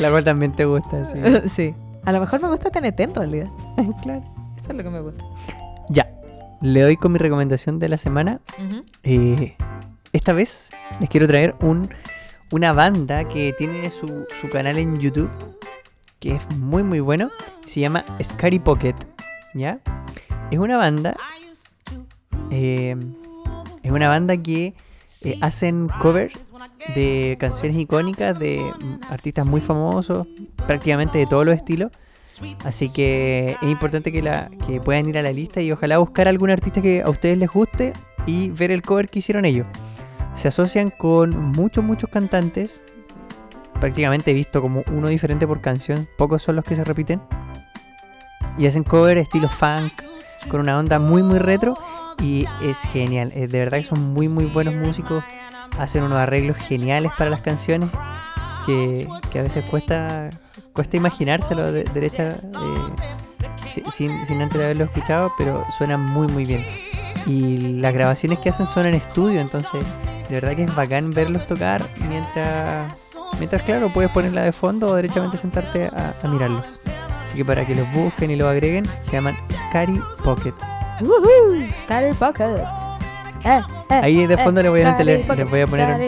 [0.00, 1.18] La cual también te gusta, sí.
[1.48, 1.74] sí.
[2.04, 3.48] A lo mejor me gusta TNT en realidad.
[4.02, 4.22] claro.
[4.56, 5.24] Eso es lo que me gusta.
[6.60, 8.40] Le doy con mi recomendación de la semana.
[9.02, 9.56] Eh,
[10.12, 10.68] esta vez
[11.00, 11.88] les quiero traer un,
[12.52, 15.30] una banda que tiene su, su canal en YouTube,
[16.20, 17.30] que es muy muy bueno.
[17.66, 18.94] Se llama Scary Pocket.
[19.54, 19.78] ¿Ya?
[20.50, 21.16] Es una banda.
[22.50, 22.96] eh,
[23.82, 24.74] es una banda que
[25.22, 26.52] eh, hacen covers
[26.94, 28.72] de canciones icónicas de
[29.10, 30.26] artistas muy famosos,
[30.66, 31.92] prácticamente de todos los estilos.
[32.64, 36.28] Así que es importante que, la, que puedan ir a la lista y ojalá buscar
[36.28, 37.92] algún artista que a ustedes les guste
[38.26, 39.66] y ver el cover que hicieron ellos.
[40.34, 42.82] Se asocian con muchos, muchos cantantes.
[43.80, 46.06] Prácticamente he visto como uno diferente por canción.
[46.18, 47.20] Pocos son los que se repiten.
[48.58, 49.92] Y hacen cover estilo funk,
[50.48, 51.76] con una onda muy, muy retro.
[52.22, 53.30] Y es genial.
[53.30, 55.22] de verdad que son muy, muy buenos músicos.
[55.78, 57.90] Hacen unos arreglos geniales para las canciones.
[58.66, 60.30] Que, que a veces cuesta,
[60.72, 62.38] cuesta imaginárselo de, derecha eh,
[63.68, 66.64] si- sin, sin antes de haberlo escuchado, pero suenan muy muy bien.
[67.26, 69.84] Y las grabaciones que hacen son en estudio, entonces
[70.28, 74.94] de verdad que es bacán verlos tocar mientras, mientras claro, puedes ponerla de fondo o
[74.94, 76.66] derechamente sentarte a, a mirarlos.
[77.24, 79.34] Así que para que los busquen y los agreguen, se llaman
[79.68, 80.52] Scary Pocket.
[81.00, 82.62] Woohoo, Starter Pocket.
[83.44, 85.04] Eh, eh, Ahí de eh, fondo le voy a Pocket,
[85.36, 85.98] les voy a poner-.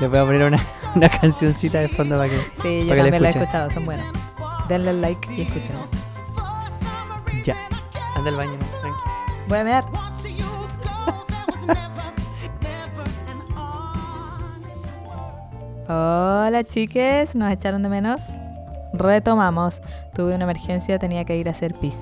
[0.00, 0.58] Les voy a poner una,
[0.94, 4.06] una cancioncita de fondo para que, Sí, yo también la he escuchado, son buenas.
[4.68, 5.76] Denle like y escuchen.
[7.44, 7.56] Ya.
[8.14, 9.00] Anda al baño, tranqui.
[9.48, 9.84] Voy a mirar.
[15.88, 18.22] Hola chiques, nos echaron de menos.
[18.92, 19.80] Retomamos.
[20.14, 21.96] Tuve una emergencia, tenía que ir a hacer pis.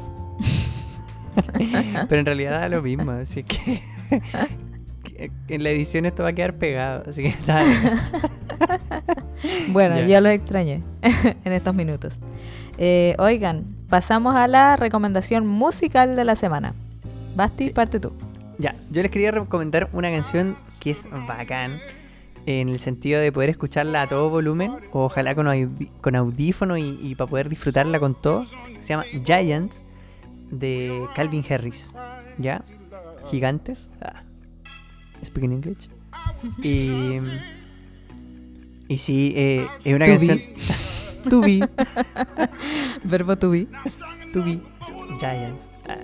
[2.09, 3.83] Pero en realidad da lo mismo, así que
[5.49, 7.71] en la edición esto va a quedar pegado, así que dale.
[9.69, 10.07] Bueno, Ya.
[10.07, 10.83] yo los extrañé
[11.45, 12.15] en estos minutos.
[12.79, 16.75] Eh, oigan, pasamos a la recomendación musical de la semana.
[17.35, 17.71] Basti, Sí.
[17.71, 18.13] parte tú.
[18.59, 21.71] Ya, yo les quería recomendar una canción que es bacán
[22.47, 25.47] en el sentido de poder escucharla a todo volumen, o ojalá con,
[26.01, 28.47] con audífono y, y para poder disfrutarla con todo.
[28.81, 29.73] Se llama Giant
[30.51, 31.91] de Calvin Harris.
[32.39, 32.63] ¿Ya?
[33.31, 33.91] Gigantes.
[34.01, 34.23] Ah.
[35.25, 35.89] Speaking English.
[36.63, 37.21] Y,
[38.89, 40.41] y sí, eh, es una To canción.
[41.31, 41.69] To be.
[43.05, 43.67] Verbo to be.
[44.33, 44.61] To be
[45.19, 45.65] Giants.
[45.89, 45.97] Ah.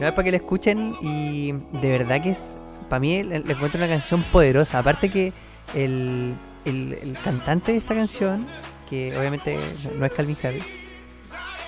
[0.00, 3.52] No es para que la escuchen y de verdad que es, para mí le, le
[3.52, 4.78] encuentro una canción poderosa.
[4.80, 5.32] Aparte que
[5.74, 6.34] el,
[6.64, 8.46] el- el cantante de esta canción,
[8.88, 10.64] que obviamente no- no es Calvin Harris,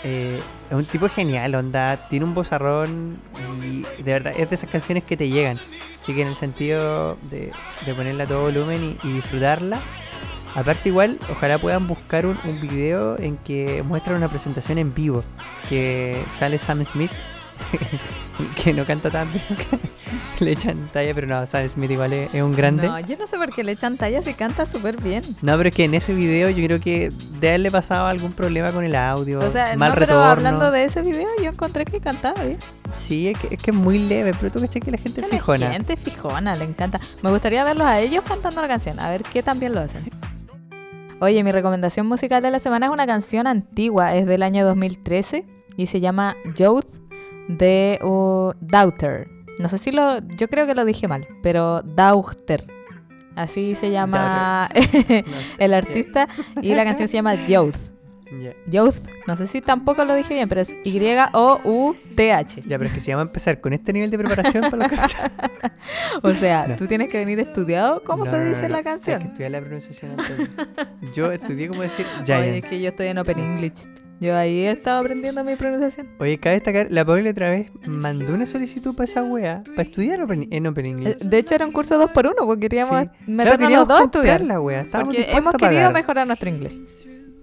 [0.05, 0.41] eh,
[0.71, 3.19] es un tipo genial, onda, tiene un vozarrón
[3.63, 5.59] y de verdad es de esas canciones que te llegan.
[6.01, 7.53] Así que en el sentido de,
[7.95, 9.79] ponerla a todo volumen y, y disfrutarla,
[10.55, 15.23] Aparte igual, ojalá puedan buscar un, un video en que muestran una presentación en vivo,
[15.69, 17.13] que sale Sam Smith,
[18.63, 19.45] que no canta tan bien,
[20.41, 22.87] le echan talla, pero no, Sam Smith igual es, es un grande.
[22.89, 25.23] No, yo no sé por qué le echan tallas y canta súper bien.
[25.43, 27.11] No, pero es que en ese video yo creo que
[27.41, 30.25] de haberle pasado algún problema con el audio, O sea, mal no, pero retorno.
[30.25, 32.59] hablando de ese video, yo encontré que cantaba bien.
[32.95, 35.29] Sí, es que, es que es muy leve, pero tú caché que la gente es
[35.29, 35.71] La fijona.
[35.73, 37.01] gente fijona, le encanta.
[37.23, 40.03] Me gustaría verlos a ellos cantando la canción, a ver qué tan bien lo hacen.
[41.21, 45.45] Oye, mi recomendación musical de la semana es una canción antigua, es del año 2013
[45.77, 46.87] y se llama Youth
[47.49, 49.29] de uh, Daughter.
[49.59, 52.67] No sé si lo, yo creo que lo dije mal, pero Daughter.
[53.37, 54.69] Así se llama
[55.59, 56.29] el artista
[56.63, 57.77] y la canción se llama Youth.
[58.69, 58.95] Youth,
[59.27, 62.61] no sé si tampoco lo dije bien, pero es Y-O-U-T-H.
[62.63, 64.89] Ya, pero es que si vamos a empezar con este nivel de preparación para lo
[64.89, 64.97] que
[66.23, 66.77] O sea, No.
[66.77, 69.23] tú tienes que venir estudiado cómo No, se dice no, la Hay que canción.
[69.23, 70.49] estudiar la pronunciación antes.
[71.13, 72.69] Yo estudié cómo decir Oye, es Giants.
[72.69, 73.87] que yo estoy en Open English.
[74.21, 76.11] Yo ahí he estado aprendiendo mi pronunciación.
[76.19, 80.21] Oye, cabe destacar, la Paula otra vez mandó una solicitud para esa wea, para estudiar
[80.21, 81.17] open- en Open Eh, English.
[81.19, 83.07] De hecho, era un curso dos por uno, porque queríamos Sí.
[83.09, 84.41] Claro, meternos queríamos los dos a estudiar.
[84.43, 86.81] la wea, Porque hemos querido mejorar nuestro inglés.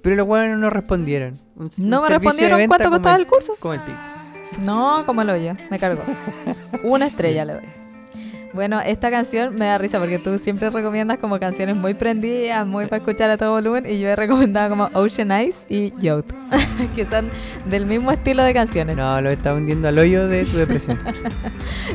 [0.04, 1.34] Pero los weones no respondieron.
[1.56, 3.56] Un- un No me respondieron cuánto costaba el curso.
[3.60, 3.98] Como el pico.
[4.64, 5.54] No, como el hoyo.
[5.72, 6.04] Me cargó.
[6.84, 7.64] Una estrella le doy.
[8.58, 12.88] Bueno, esta canción me da risa porque tú siempre recomiendas como canciones muy prendidas, muy
[12.88, 16.26] para escuchar a todo volumen y yo he recomendado como Ocean Eyes y Youth,
[16.96, 17.30] que son
[17.70, 18.98] del mismo estilo de canciones.
[18.98, 21.00] No, lo está hundiendo al hoyo de tu depresión.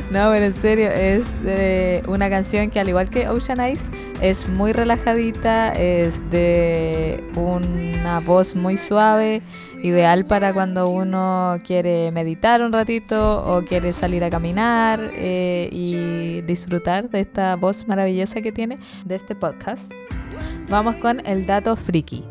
[0.09, 3.81] No, pero en serio, es de una canción que al igual que Ocean Eyes
[4.21, 9.41] es muy relajadita, es de una voz muy suave,
[9.83, 16.41] ideal para cuando uno quiere meditar un ratito o quiere salir a caminar eh, y
[16.41, 19.91] disfrutar de esta voz maravillosa que tiene de este podcast.
[20.69, 22.23] Vamos con el dato friki.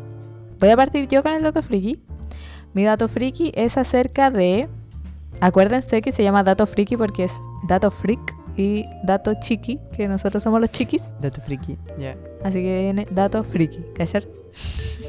[0.59, 2.01] Voy a partir yo con el dato friki.
[2.73, 4.67] Mi dato friki es acerca de
[5.39, 10.43] Acuérdense que se llama dato friki porque es dato freak y dato chiqui, que nosotros
[10.43, 11.03] somos los chiquis.
[11.19, 11.77] Dato friki.
[11.97, 12.15] Ya.
[12.43, 13.79] Así que viene dato friki.
[13.95, 14.23] ¿Callar?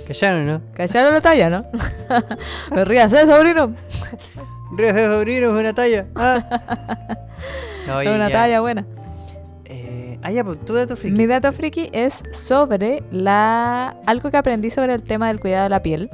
[0.07, 0.61] ¿Callaron, no?
[0.75, 1.67] ¿Callaron la talla, no?
[2.75, 3.75] Me rías, ¿eh, sobrino?
[4.77, 6.07] Ríos de sobrino es una talla.
[6.17, 7.19] Ah.
[7.87, 8.33] No, Es oye, una ya.
[8.33, 8.87] talla buena.
[9.67, 11.15] Eh, ah, ya, pues tu dato friki.
[11.15, 15.69] Mi dato friki es sobre la algo que aprendí sobre el tema del cuidado de
[15.69, 16.09] la piel,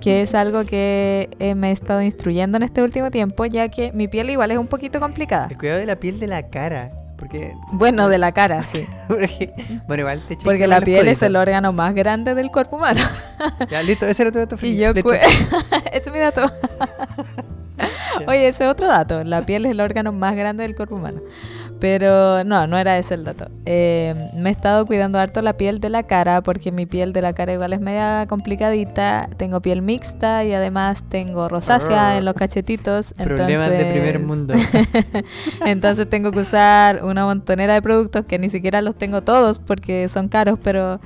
[0.00, 3.90] que es algo que eh, me he estado instruyendo en este último tiempo, ya que
[3.90, 5.48] mi piel igual es un poquito complicada.
[5.50, 6.90] El cuidado de la piel de la cara.
[7.18, 7.54] Porque.
[7.72, 8.86] Bueno, de la cara, sí.
[9.08, 9.52] porque-
[9.86, 12.76] bueno, igual te echas Porque crema la piel es el órgano más grande del cuerpo
[12.76, 13.00] humano.
[13.70, 14.56] Ya, listo, ese era tu dato.
[14.62, 14.90] Y yo
[15.92, 16.50] ese es mi dato.
[18.26, 19.22] Oye, ese es otro dato.
[19.24, 21.20] La piel es el órgano más grande del cuerpo humano.
[21.80, 23.48] Pero no, no era ese el dato.
[23.64, 27.22] Eh, me he estado cuidando harto la piel de la cara porque mi piel de
[27.22, 29.28] la cara igual es media complicadita.
[29.36, 33.14] Tengo piel mixta y además tengo rosácea en los cachetitos.
[33.14, 34.54] Problemas de primer mundo.
[35.66, 40.08] entonces tengo que usar una montonera de productos que ni siquiera los tengo todos porque
[40.08, 41.00] son caros, pero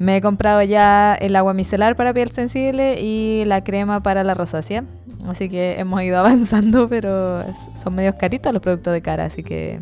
[0.00, 4.32] me he comprado ya el agua micelar para piel sensible y la crema para la
[4.32, 4.84] rosácea.
[5.26, 7.44] Así que hemos ido avanzando, pero
[7.80, 9.80] son medios caritos los productos de cara, así que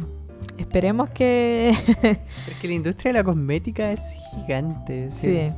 [0.59, 1.71] esperemos que...
[2.49, 4.03] Es que la industria de la cosmética es
[4.35, 5.11] gigante.
[5.11, 5.51] sí.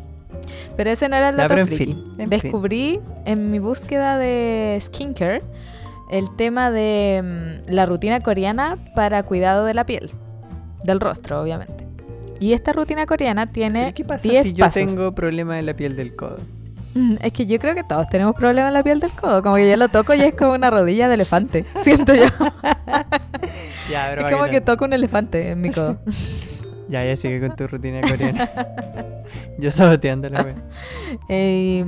[0.77, 1.85] Pero ese no era el dato en friki.
[1.87, 5.43] fin, en Descubrí en mi búsqueda de skincare
[6.09, 10.09] el tema de mm, la rutina coreana para cuidado de la piel,
[10.85, 11.85] del rostro, obviamente.
[12.39, 14.75] Y esta rutina coreana tiene ¿Pero ¿Qué pasa 10 si yo pasos.
[14.75, 16.39] tengo problemas en la piel del codo?
[16.95, 19.43] Mm, Es que yo creo que todos tenemos problemas en la piel del codo.
[19.43, 21.65] Como que yo lo toco y es como una rodilla de elefante.
[21.85, 22.25] Siento yo.
[23.91, 25.99] Ya, pero es como que toco un elefante en mi codo.
[26.89, 28.51] Ya, ya sigue con tu rutina coreana.
[29.59, 30.55] yo saboteando la wea.
[31.29, 31.85] Eh,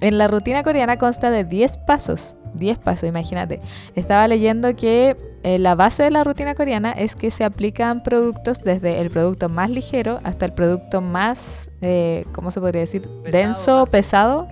[0.00, 2.36] en la rutina coreana consta de 10 pasos.
[2.54, 3.60] 10 pasos, imagínate.
[3.94, 8.62] Estaba leyendo que eh, la base de la rutina coreana es que se aplican productos
[8.62, 13.02] desde el producto más ligero hasta el producto más, eh, ¿cómo se podría decir?
[13.02, 13.30] Pesado.
[13.30, 14.48] Denso, pesado,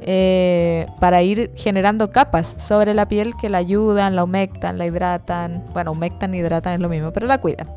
[0.00, 5.64] eh, para ir generando capas sobre la piel que la ayudan, la humectan, la hidratan.
[5.72, 7.68] Bueno, humectan, hidratan es lo mismo, pero la cuidan.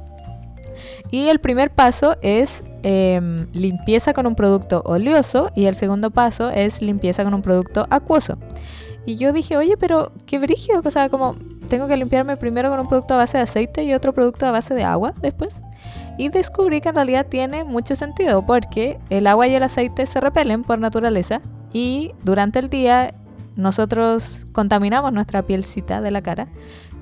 [1.12, 6.50] Y el primer paso es em, limpieza con un producto oleoso y el segundo paso
[6.50, 8.38] es limpieza con un producto acuoso.
[9.06, 11.36] Y yo dije, oye, pero qué brígido, o sea, como
[11.70, 14.52] tengo que limpiarme primero con un producto a base de aceite y otro producto a
[14.52, 15.62] base de agua después.
[16.18, 20.22] Y descubrí que en realidad tiene mucho sentido porque el agua y el aceite se
[20.22, 21.42] repelen por naturaleza
[21.74, 23.14] y durante el día
[23.56, 26.48] nosotros contaminamos nuestra pielcita de la cara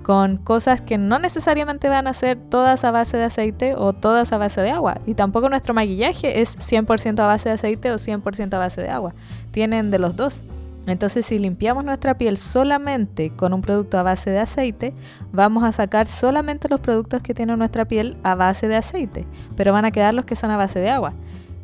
[0.03, 4.31] con cosas que no necesariamente van a ser todas a base de aceite o todas
[4.33, 4.99] a base de agua.
[5.05, 8.89] Y tampoco nuestro maquillaje es 100% a base de aceite o 100% a base de
[8.89, 9.15] agua.
[9.51, 10.45] Tienen de los dos.
[10.85, 14.93] Entonces si limpiamos nuestra piel solamente con un producto a base de aceite,
[15.31, 19.25] vamos a sacar solamente los productos que tiene nuestra piel a base de aceite,
[19.55, 21.13] pero van a quedar los que son a base de agua.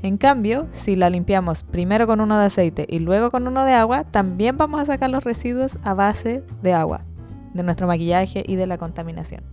[0.01, 3.74] En cambio, si la limpiamos primero con uno de aceite y luego con uno de
[3.74, 7.01] agua, también vamos a sacar los residuos a base de agua,
[7.53, 9.43] de nuestro maquillaje y de la contaminación.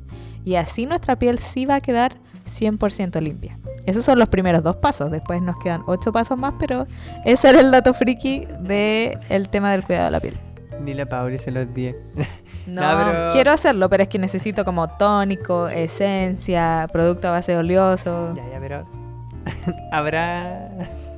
[0.45, 3.59] Y así nuestra piel sí va a quedar 100% limpia.
[3.87, 5.11] Esos son los primeros dos pasos.
[5.11, 6.87] Después nos quedan ocho pasos más, pero
[7.25, 10.35] ese era el dato friki del tema del cuidado de la piel.
[10.83, 11.95] Ni la Pauli se los di.
[12.67, 17.53] No, No, pero- quiero hacerlo, pero es que necesito como tónico, esencia, producto a base
[17.53, 18.35] de oleoso.
[18.35, 18.85] Ya, ya, pero.
[19.93, 20.69] Habrá.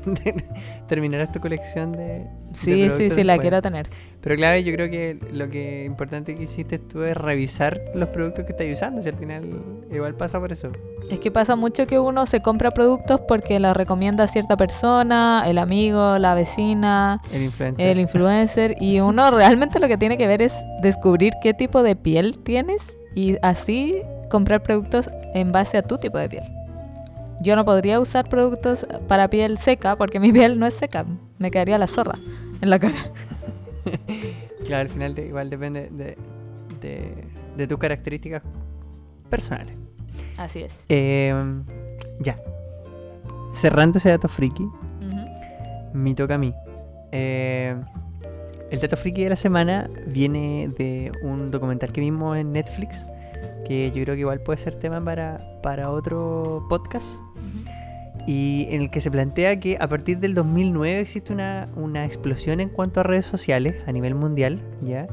[0.89, 2.27] Terminarás tu colección de.
[2.65, 3.89] Sí, sí, sí, la quiero tener.
[4.21, 8.45] Pero claro, yo creo que lo que importante que hiciste tú es revisar los productos
[8.45, 9.01] que estás usando.
[9.01, 9.45] Si al final
[9.93, 10.71] igual pasa por eso.
[11.09, 15.59] Es que pasa mucho que uno se compra productos porque los recomienda cierta persona, el
[15.59, 17.87] amigo, la vecina, El influencer.
[17.87, 20.53] el influencer, y uno realmente lo que tiene que ver es
[20.83, 22.83] descubrir qué tipo de piel tienes
[23.15, 26.45] y así comprar productos en base a tu tipo de piel.
[27.41, 31.07] Yo no podría usar productos para piel seca porque mi piel no es seca,
[31.39, 32.19] me quedaría la zorra
[32.61, 32.97] en la cara.
[34.67, 36.19] Claro, al final de- igual depende de,
[36.83, 37.25] de,
[37.57, 38.43] de tus características
[39.31, 39.75] personales.
[40.37, 40.75] Así es.
[40.91, 41.33] Eh,
[42.21, 42.39] ya.
[43.51, 44.69] Cerrando ese dato friki,
[45.95, 46.53] me toca a mí.
[47.13, 47.75] Eh,
[48.71, 53.07] el dato friki de la semana viene de un documental que vimos en Netflix,
[53.67, 57.07] que yo creo que igual puede ser tema para, para otro podcast,
[58.29, 62.61] y en el que se plantea que a partir del 2009 existe una, una explosión
[62.61, 65.07] en cuanto a redes sociales a nivel mundial, ¿ya?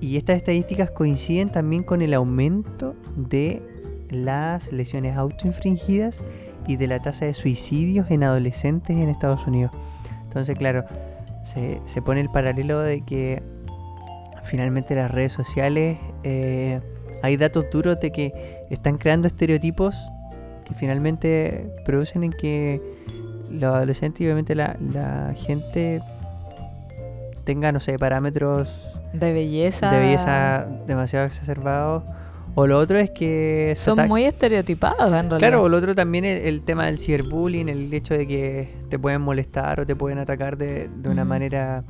[0.00, 3.60] Y estas estadísticas coinciden también con el aumento de
[4.10, 6.22] las lesiones autoinfringidas
[6.68, 9.72] y de la tasa de suicidios en adolescentes en Estados Unidos.
[10.22, 10.84] Entonces, claro,
[11.42, 13.42] se, se pone el paralelo de que
[14.44, 16.80] finalmente las redes sociales, eh,
[17.24, 19.96] hay datos duros de que están creando estereotipos
[20.72, 22.80] que finalmente producen en que
[23.50, 26.00] los adolescentes y obviamente la, la gente
[27.44, 28.68] tenga, no sé, parámetros
[29.12, 29.90] De belleza.
[29.90, 32.02] de belleza demasiado exacerbados.
[32.54, 35.38] O lo otro es que Son muy estereotipados en realidad.
[35.38, 38.98] Claro, o lo otro también el, el tema del ciberbullying, el hecho de que te
[38.98, 41.28] pueden molestar o te pueden atacar de, de una Ujú.
[41.30, 41.82] manera...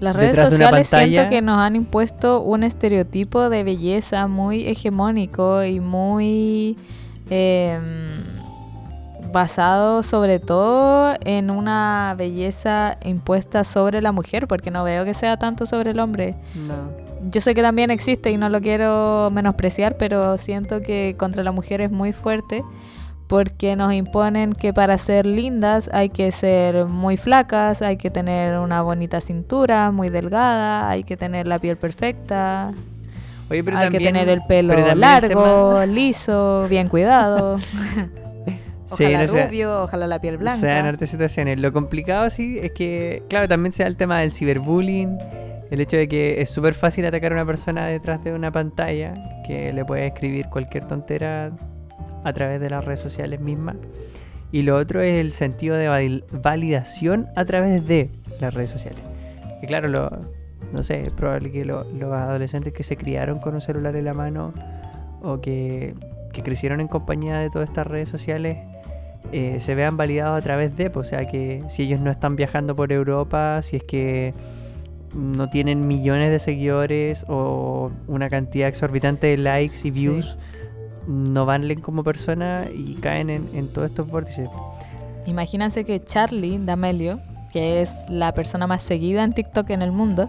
[0.00, 4.28] Las redes detrás de una sociales siento que nos han impuesto un estereotipo de belleza
[4.28, 6.78] muy hegemónico y muy
[7.30, 7.78] eh,
[9.32, 15.36] basado sobre todo en una belleza impuesta sobre la mujer, porque no veo que sea
[15.36, 16.34] tanto sobre el hombre.
[16.54, 17.08] No.
[17.30, 21.52] Yo sé que también existe y no lo quiero menospreciar, pero siento que contra la
[21.52, 22.62] mujer es muy fuerte
[23.28, 28.58] porque nos imponen que para ser lindas hay que ser muy flacas, hay que tener
[28.58, 32.72] una bonita cintura, muy delgada, hay que tener la piel perfecta,
[33.50, 37.58] Oye, pero hay que tener el pelo el largo, liso, bien cuidado.
[38.96, 40.80] Sí, ojalá no rubio, ojalá la piel blanca.
[40.88, 41.58] hartas situaciones.
[41.58, 45.18] Lo complicado sí es que, claro, también se da el tema del ciberbullying,
[45.70, 49.12] el hecho de que es súper fácil atacar a una persona detrás de una pantalla,
[49.46, 51.50] que le puede escribir cualquier tontera
[52.24, 53.76] a través de las redes sociales mismas.
[54.52, 58.08] Y lo otro es el sentido de val- validación a través de
[58.40, 59.00] las redes sociales.
[59.60, 60.10] Que claro, lo,
[60.72, 64.04] no sé, es probable que lo- los adolescentes que se criaron con un celular en
[64.04, 64.52] la mano
[65.22, 65.94] o que,
[66.32, 68.58] que crecieron en compañía de todas estas redes sociales
[69.32, 72.36] eh, se vean validados a través de, pues, o sea que si ellos no están
[72.36, 74.32] viajando por Europa, si es que
[75.14, 79.90] no tienen millones de seguidores o una cantidad exorbitante de likes y Sí.
[79.90, 80.36] views,
[81.06, 84.48] no valen como persona y caen en, en todos estos vórtices.
[85.26, 87.20] Imagínense que Charlie D'Amelio,
[87.52, 90.28] que es la persona más seguida en TikTok en el mundo,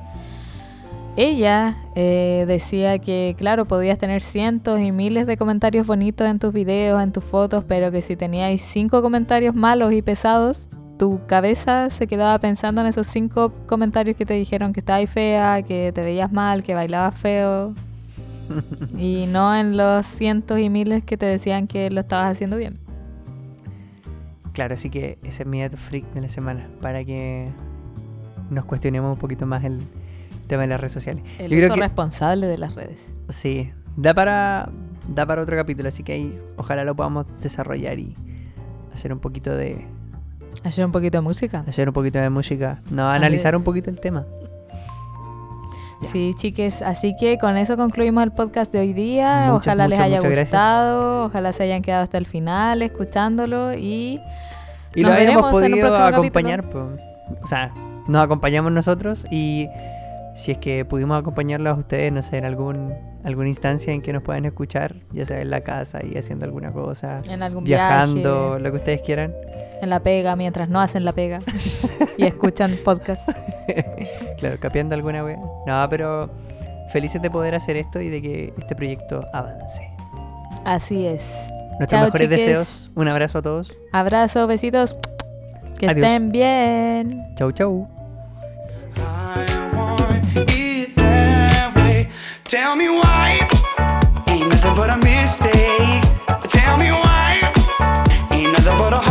[1.16, 6.54] ella eh, decía que, claro, podías tener cientos y miles de comentarios bonitos en tus
[6.54, 11.90] videos, en tus fotos, pero que si teníais cinco comentarios malos y pesados, tu cabeza
[11.90, 16.02] se quedaba pensando en esos cinco comentarios que te dijeron que estabas fea, que te
[16.02, 17.74] veías mal, que bailabas feo,
[18.98, 22.78] y no en los cientos y miles que te decían que lo estabas haciendo bien.
[24.54, 27.50] Claro, así que ese es mi dato freak de la semana, para que
[28.50, 29.80] nos cuestionemos un poquito más el
[30.50, 31.24] tema de las redes sociales.
[31.40, 33.00] El Yo creo uso que- responsable de las redes.
[33.30, 34.70] Sí, da para,
[35.08, 38.14] da para otro capítulo, así que ahí ojalá lo podamos desarrollar y
[38.94, 39.86] hacer un poquito de,
[40.66, 41.64] Hacer un poquito de música.
[41.68, 44.26] hacer un poquito de música, no, analizar un poquito el tema.
[46.02, 46.10] Ya.
[46.10, 49.48] Sí, chiques, así que con eso concluimos el podcast de hoy día.
[49.52, 50.40] Muchas, ojalá les haya gracias.
[50.50, 54.20] gustado, ojalá se hayan quedado hasta el final escuchándolo y
[54.96, 56.70] Y Nos lo veremos en un podido próximo acompañar.
[56.70, 56.90] po.
[57.44, 57.72] O sea,
[58.08, 59.68] nos acompañamos nosotros y
[60.44, 62.94] si es que pudimos acompañarlos a ustedes, no sé, en algún
[63.24, 66.72] alguna instancia en que nos puedan escuchar, ya sea en la casa y haciendo alguna
[66.72, 69.34] cosa, en algún viajando, viaje, lo que ustedes quieran.
[69.82, 71.40] en la pega, mientras no hacen la pega
[72.18, 73.28] y escuchan podcast.
[74.40, 75.38] Claro, capeando alguna wea.
[75.68, 76.30] No, pero
[76.94, 79.88] felices de poder hacer esto y de que este proyecto avance.
[80.64, 81.24] Así es.
[81.78, 82.46] Nuestros Chao, mejores chiques.
[82.46, 82.92] deseos.
[82.96, 83.76] Un abrazo a todos.
[83.92, 84.96] Abrazos, besitos.
[85.78, 85.98] Que Adiós.
[86.06, 87.22] estén bien.
[87.36, 87.86] Chau, chau.
[92.50, 93.48] Tell me why.
[94.26, 96.02] Ain't nothing but a mistake.
[96.50, 97.54] Tell me why.
[98.32, 99.09] Ain't nothing but a